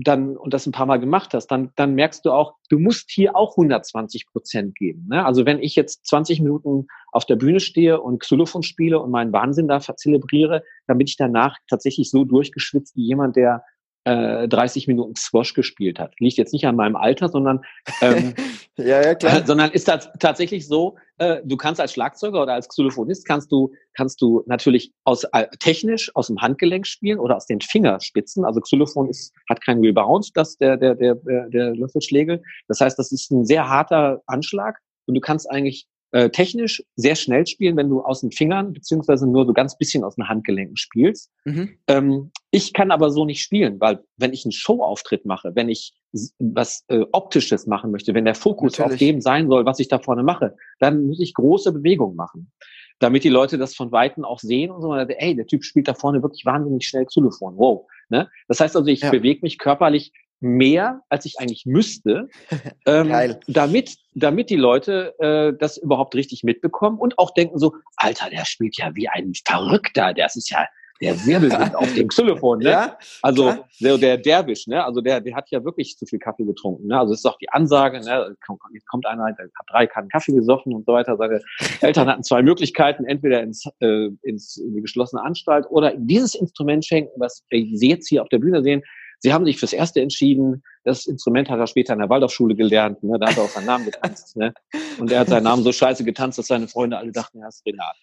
[0.00, 3.10] dann und das ein paar Mal gemacht hast, dann, dann merkst du auch, du musst
[3.10, 5.06] hier auch 120 Prozent geben.
[5.10, 5.24] Ne?
[5.24, 9.32] Also wenn ich jetzt 20 Minuten auf der Bühne stehe und Xylophon spiele und meinen
[9.32, 13.64] Wahnsinn da zelebriere, dann bin ich danach tatsächlich so durchgeschwitzt wie jemand, der
[14.04, 16.14] äh, 30 Minuten Squash gespielt hat.
[16.18, 17.60] Liegt jetzt nicht an meinem Alter, sondern
[18.00, 18.34] ähm,
[18.78, 19.42] Ja, ja, klar.
[19.46, 23.72] Sondern ist das tatsächlich so, äh, du kannst als Schlagzeuger oder als Xylophonist kannst du,
[23.94, 28.44] kannst du natürlich aus, äh, technisch aus dem Handgelenk spielen oder aus den Fingerspitzen.
[28.44, 32.42] Also Xylophon ist, hat keinen Rebound, das der, der, der, der Löffelschlägel.
[32.68, 37.16] Das heißt, das ist ein sehr harter Anschlag und du kannst eigentlich äh, technisch sehr
[37.16, 40.76] schnell spielen, wenn du aus den Fingern beziehungsweise nur so ganz bisschen aus den Handgelenken
[40.76, 41.30] spielst.
[41.44, 41.78] Mhm.
[41.86, 45.92] Ähm, ich kann aber so nicht spielen, weil wenn ich einen Showauftritt mache, wenn ich
[46.38, 48.92] was äh, Optisches machen möchte, wenn der Fokus Natürlich.
[48.92, 52.50] auf dem sein soll, was ich da vorne mache, dann muss ich große Bewegungen machen,
[52.98, 54.94] damit die Leute das von Weitem auch sehen und so.
[54.94, 57.56] Ey, der Typ spielt da vorne wirklich wahnsinnig schnell Xylophon.
[57.58, 57.86] Wow.
[58.08, 58.30] Ne?
[58.48, 59.10] Das heißt also, ich ja.
[59.10, 62.28] bewege mich körperlich mehr, als ich eigentlich müsste,
[62.86, 68.30] ähm, damit, damit die Leute äh, das überhaupt richtig mitbekommen und auch denken so, Alter,
[68.30, 70.66] der spielt ja wie ein Verrückter, das ist ja
[71.00, 72.70] der Wirbelwind auf dem Xylophon, ne?
[72.70, 74.84] Ja, also der, der Derwisch, ne?
[74.84, 76.98] Also der, der hat ja wirklich zu viel Kaffee getrunken, ne?
[76.98, 78.34] Also das ist auch die Ansage, ne?
[78.72, 81.16] Jetzt kommt einer, der hat drei Kannen Kaffee gesoffen und so weiter.
[81.16, 81.40] Seine
[81.80, 86.84] Eltern hatten zwei Möglichkeiten, entweder ins, äh, ins in die geschlossene Anstalt oder dieses Instrument
[86.84, 88.82] schenken, was wir jetzt hier auf der Bühne sehen.
[89.20, 90.62] Sie haben sich fürs erste entschieden.
[90.84, 93.02] Das Instrument hat er später in der Waldorfschule gelernt.
[93.02, 93.18] Ne?
[93.18, 94.36] Da hat er auch seinen Namen getanzt.
[94.36, 94.54] Ne?
[94.98, 97.64] Und er hat seinen Namen so scheiße getanzt, dass seine Freunde alle dachten, er ist
[97.66, 97.98] Renate.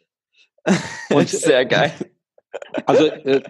[1.09, 1.93] Und, Sehr geil.
[2.85, 3.41] Also äh,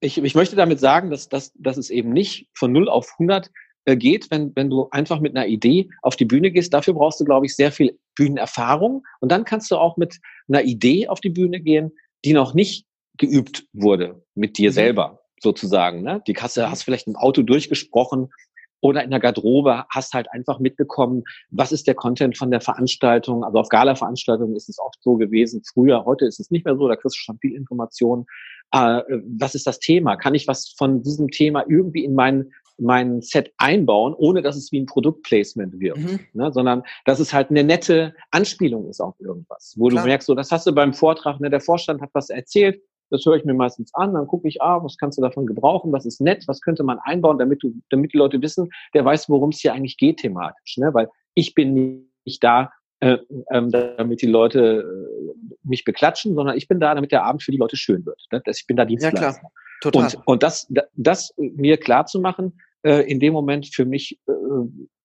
[0.00, 3.50] ich, ich möchte damit sagen, dass, dass, dass es eben nicht von 0 auf 100
[3.84, 6.72] äh, geht, wenn, wenn du einfach mit einer Idee auf die Bühne gehst.
[6.72, 9.04] Dafür brauchst du, glaube ich, sehr viel Bühnenerfahrung.
[9.20, 10.18] Und dann kannst du auch mit
[10.48, 11.92] einer Idee auf die Bühne gehen,
[12.24, 14.74] die noch nicht geübt wurde mit dir mhm.
[14.74, 16.02] selber sozusagen.
[16.02, 16.22] Ne?
[16.26, 16.70] Die Kasse mhm.
[16.70, 18.28] hast vielleicht im Auto durchgesprochen
[18.80, 23.44] oder in der Garderobe hast halt einfach mitbekommen, was ist der Content von der Veranstaltung.
[23.44, 25.62] Also auf Gala-Veranstaltungen ist es oft so gewesen.
[25.70, 28.26] Früher, heute ist es nicht mehr so, da kriegst du schon viel Information.
[28.72, 29.02] Äh,
[29.38, 30.16] was ist das Thema?
[30.16, 34.72] Kann ich was von diesem Thema irgendwie in mein, mein Set einbauen, ohne dass es
[34.72, 36.20] wie ein Produktplacement wird, mhm.
[36.32, 36.50] ne?
[36.50, 40.04] sondern dass es halt eine nette Anspielung ist auf irgendwas, wo Klar.
[40.04, 42.80] du merkst, so das hast du beim Vortrag, ne, der Vorstand hat was erzählt,
[43.10, 45.92] das höre ich mir meistens an, dann gucke ich, ah, was kannst du davon gebrauchen,
[45.92, 49.28] was ist nett, was könnte man einbauen, damit du, damit die Leute wissen, der weiß,
[49.28, 50.94] worum es hier eigentlich geht thematisch, ne?
[50.94, 53.18] Weil ich bin nicht da, äh,
[53.50, 57.50] ähm, damit die Leute äh, mich beklatschen, sondern ich bin da, damit der Abend für
[57.50, 58.20] die Leute schön wird.
[58.30, 58.42] Ne?
[58.46, 59.22] Ich bin da Dienstleister.
[59.22, 59.52] Ja, klar.
[59.80, 60.04] Total.
[60.04, 64.32] Und, und das, das mir klar zu machen, äh, in dem Moment für mich, äh,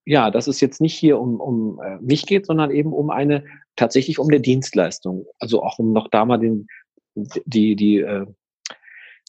[0.06, 3.46] ja, dass es jetzt nicht hier um, um äh, mich geht, sondern eben um eine,
[3.76, 5.26] tatsächlich um eine Dienstleistung.
[5.40, 6.68] Also auch um noch da mal den,
[7.16, 8.26] die, die, äh,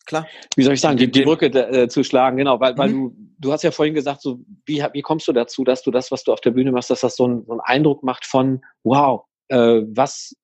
[0.07, 0.29] Klar.
[0.55, 2.79] Wie soll ich sagen, die, die Brücke äh, zu schlagen, genau, weil, mhm.
[2.79, 5.91] weil du, du hast ja vorhin gesagt, so, wie, wie kommst du dazu, dass du
[5.91, 8.25] das, was du auf der Bühne machst, dass das so, ein, so einen Eindruck macht
[8.25, 10.37] von, wow, äh, was,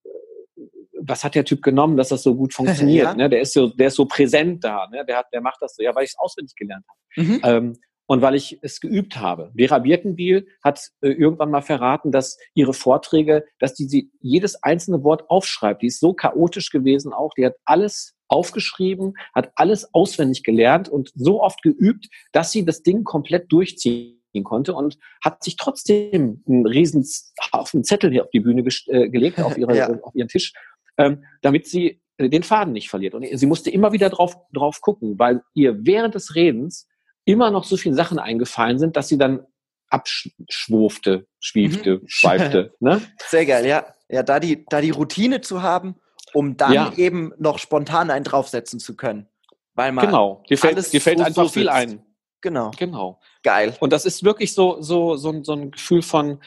[1.01, 3.05] was hat der Typ genommen, dass das so gut funktioniert?
[3.05, 3.14] ja.
[3.14, 3.30] ne?
[3.30, 5.05] Der ist so, der ist so präsent da, ne?
[5.07, 7.26] Der hat, der macht das so, ja, weil ich es auswendig gelernt habe.
[7.28, 7.40] Mhm.
[7.45, 9.53] Ähm, und weil ich es geübt habe.
[9.57, 15.03] Vera Birkenbiel hat äh, irgendwann mal verraten, dass ihre Vorträge, dass die sie jedes einzelne
[15.05, 15.82] Wort aufschreibt.
[15.82, 17.32] Die ist so chaotisch gewesen auch.
[17.34, 22.82] Die hat alles aufgeschrieben, hat alles auswendig gelernt und so oft geübt, dass sie das
[22.82, 27.07] Ding komplett durchziehen konnte und hat sich trotzdem einen riesen
[27.53, 29.90] Haufen Zettel hier auf die Bühne äh, gelegt, auf, ihre, ja.
[29.90, 30.55] auf ihren Tisch,
[30.96, 33.14] ähm, damit sie äh, den Faden nicht verliert.
[33.14, 36.88] Und sie musste immer wieder drauf, drauf gucken, weil ihr während des Redens
[37.24, 39.46] immer noch so viele Sachen eingefallen sind, dass sie dann
[39.88, 42.02] abschwurfte, schwiefte, mhm.
[42.06, 42.74] schweifte.
[42.80, 43.02] Ne?
[43.28, 43.86] Sehr geil, ja.
[44.08, 45.96] Ja, da die, da die Routine zu haben,
[46.32, 46.92] um dann ja.
[46.96, 49.28] eben noch spontan einen draufsetzen zu können.
[49.74, 52.04] Weil man genau, dir fällt, dir fällt so einfach so viel ein.
[52.42, 52.72] Genau.
[52.76, 53.20] Genau.
[53.42, 53.74] Geil.
[53.80, 56.42] Und das ist wirklich so, so, so, so ein Gefühl von,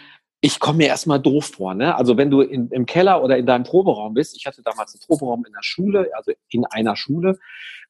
[0.45, 1.73] ich komme mir erstmal doof vor.
[1.73, 1.95] Ne?
[1.95, 5.01] Also wenn du in, im Keller oder in deinem Proberaum bist, ich hatte damals einen
[5.01, 7.39] Proberaum in der Schule, also in einer Schule,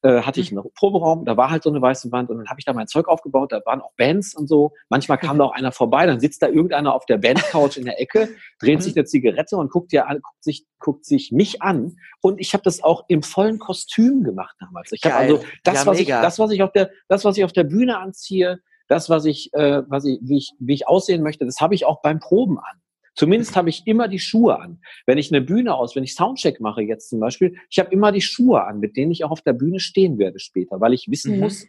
[0.00, 0.60] äh, hatte ich mhm.
[0.60, 2.86] einen Proberaum, da war halt so eine weiße Wand und dann habe ich da mein
[2.86, 4.72] Zeug aufgebaut, da waren auch Bands und so.
[4.88, 8.00] Manchmal kam da auch einer vorbei, dann sitzt da irgendeiner auf der Bandcouch in der
[8.00, 9.00] Ecke, dreht sich mhm.
[9.00, 11.98] eine Zigarette und guckt dir an, guckt sich, guckt sich mich an.
[12.22, 14.92] Und ich habe das auch im vollen Kostüm gemacht damals.
[14.92, 17.44] Ich habe also das, ja, was ich, das, was ich auf der, das, was ich
[17.44, 21.22] auf der Bühne anziehe, das, was ich, äh, was ich, wie ich, wie ich aussehen
[21.22, 22.80] möchte, das habe ich auch beim Proben an.
[23.14, 24.80] Zumindest habe ich immer die Schuhe an.
[25.06, 28.12] Wenn ich eine Bühne aus, wenn ich Soundcheck mache jetzt zum Beispiel, ich habe immer
[28.12, 31.08] die Schuhe an, mit denen ich auch auf der Bühne stehen werde später, weil ich
[31.08, 31.40] wissen mhm.
[31.40, 31.66] muss,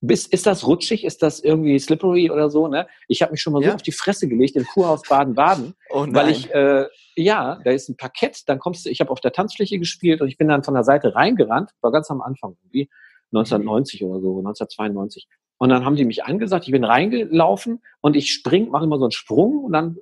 [0.00, 2.86] bis, ist das rutschig, ist das irgendwie slippery oder so, ne?
[3.08, 3.70] Ich habe mich schon mal ja.
[3.70, 6.86] so auf die Fresse gelegt im Kurhaus Baden-Baden, oh weil ich, äh,
[7.16, 10.28] ja, da ist ein Parkett, dann kommst du, ich habe auf der Tanzfläche gespielt und
[10.28, 12.90] ich bin dann von der Seite reingerannt, war ganz am Anfang irgendwie,
[13.32, 15.26] 1990 oder so, 1992.
[15.58, 19.04] Und dann haben die mich angesagt, ich bin reingelaufen und ich spring, mache immer so
[19.04, 19.96] einen Sprung und dann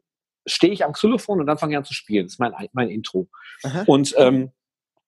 [0.46, 2.26] stehe ich am Xylophon und dann fange ich an zu spielen.
[2.26, 3.28] Das ist mein, mein Intro.
[3.62, 3.84] Aha.
[3.86, 4.50] Und ähm,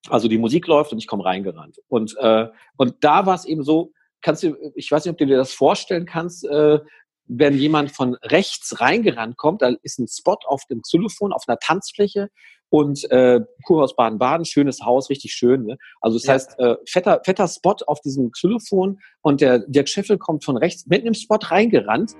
[0.09, 1.79] also die Musik läuft und ich komme reingerannt.
[1.87, 3.91] Und, äh, und da war es eben so,
[4.21, 6.79] kannst du, ich weiß nicht, ob du dir das vorstellen kannst, äh,
[7.27, 11.57] wenn jemand von rechts reingerannt kommt, da ist ein Spot auf dem Xylophon, auf einer
[11.57, 12.29] Tanzfläche
[12.69, 15.65] und äh, Kurhaus Baden-Baden, schönes Haus, richtig schön.
[15.65, 15.77] Ne?
[16.01, 16.33] Also das ja.
[16.33, 20.85] heißt, äh, fetter, fetter Spot auf diesem Xylophon und der Dirk Scheffel kommt von rechts
[20.87, 22.13] mit einem Spot reingerannt.